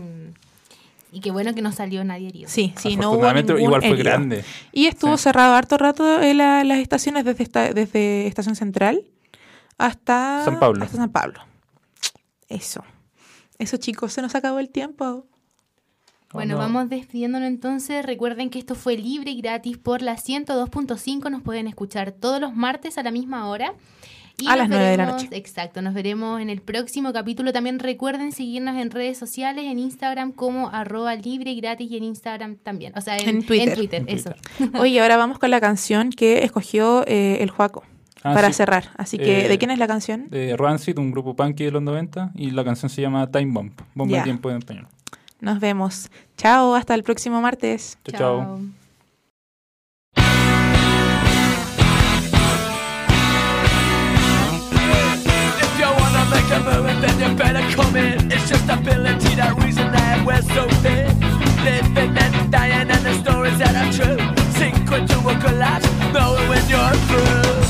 [1.13, 2.49] y qué bueno que no salió nadie herido.
[2.49, 4.05] Sí, sí, no hubo ningún igual fue herido.
[4.05, 4.45] grande.
[4.73, 5.25] Y estuvo Sí.
[5.25, 9.03] cerrado harto rato en la- las estaciones desde, esta- desde Estación Central
[9.87, 10.85] hasta San Pablo.
[10.85, 11.41] hasta San Pablo.
[12.49, 12.85] Eso.
[13.59, 15.27] Eso, chicos, se nos acabó el tiempo.
[16.33, 16.63] Bueno, Oh, no.
[16.65, 18.05] vamos despidiéndonos entonces.
[18.07, 21.29] Recuerden que esto fue libre y gratis por la 102.5.
[21.31, 23.75] Nos pueden escuchar todos los martes a la misma hora.
[24.39, 25.37] Y A nos las nueve de la veremos- noche.
[25.37, 27.53] Exacto, nos veremos en el próximo capítulo.
[27.53, 32.05] También recuerden seguirnos en redes sociales, en Instagram como arroba libre y gratis y en
[32.05, 32.97] Instagram también.
[32.97, 33.79] O sea, en, En Twitter.
[33.91, 34.33] En eso.
[34.81, 37.85] Oye, ahora vamos con la canción que escogió eh, el Juaco
[38.23, 38.55] Ah, para sí.
[38.55, 38.91] cerrar.
[38.97, 40.29] Así que, eh, ¿de quién es la canción?
[40.31, 43.73] De Rancid, un grupo punky de los 90, y la canción se llama Time Bomb,
[43.95, 44.19] bomba yeah.
[44.21, 44.89] de tiempo en español.
[45.41, 46.11] Nos vemos.
[46.37, 47.99] Chao, hasta el próximo martes.
[48.05, 48.19] chao.
[48.19, 48.61] chao.
[56.31, 58.31] make a move and then you better come in.
[58.31, 61.09] It's just ability, that reason that we're so thin.
[61.65, 64.19] Living and dying and the stories that are true.
[64.59, 67.70] Sink into a collapse, knowing when you're through.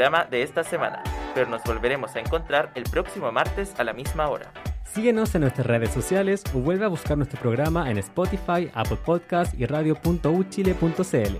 [0.00, 1.02] programa de esta semana,
[1.34, 4.50] pero nos volveremos a encontrar el próximo martes a la misma hora.
[4.94, 9.52] Síguenos en nuestras redes sociales o vuelve a buscar nuestro programa en Spotify, Apple Podcast
[9.60, 11.36] y radio.uchile.cl.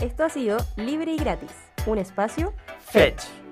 [0.00, 1.50] Esto ha sido Libre y Gratis,
[1.86, 3.43] un espacio Fetch.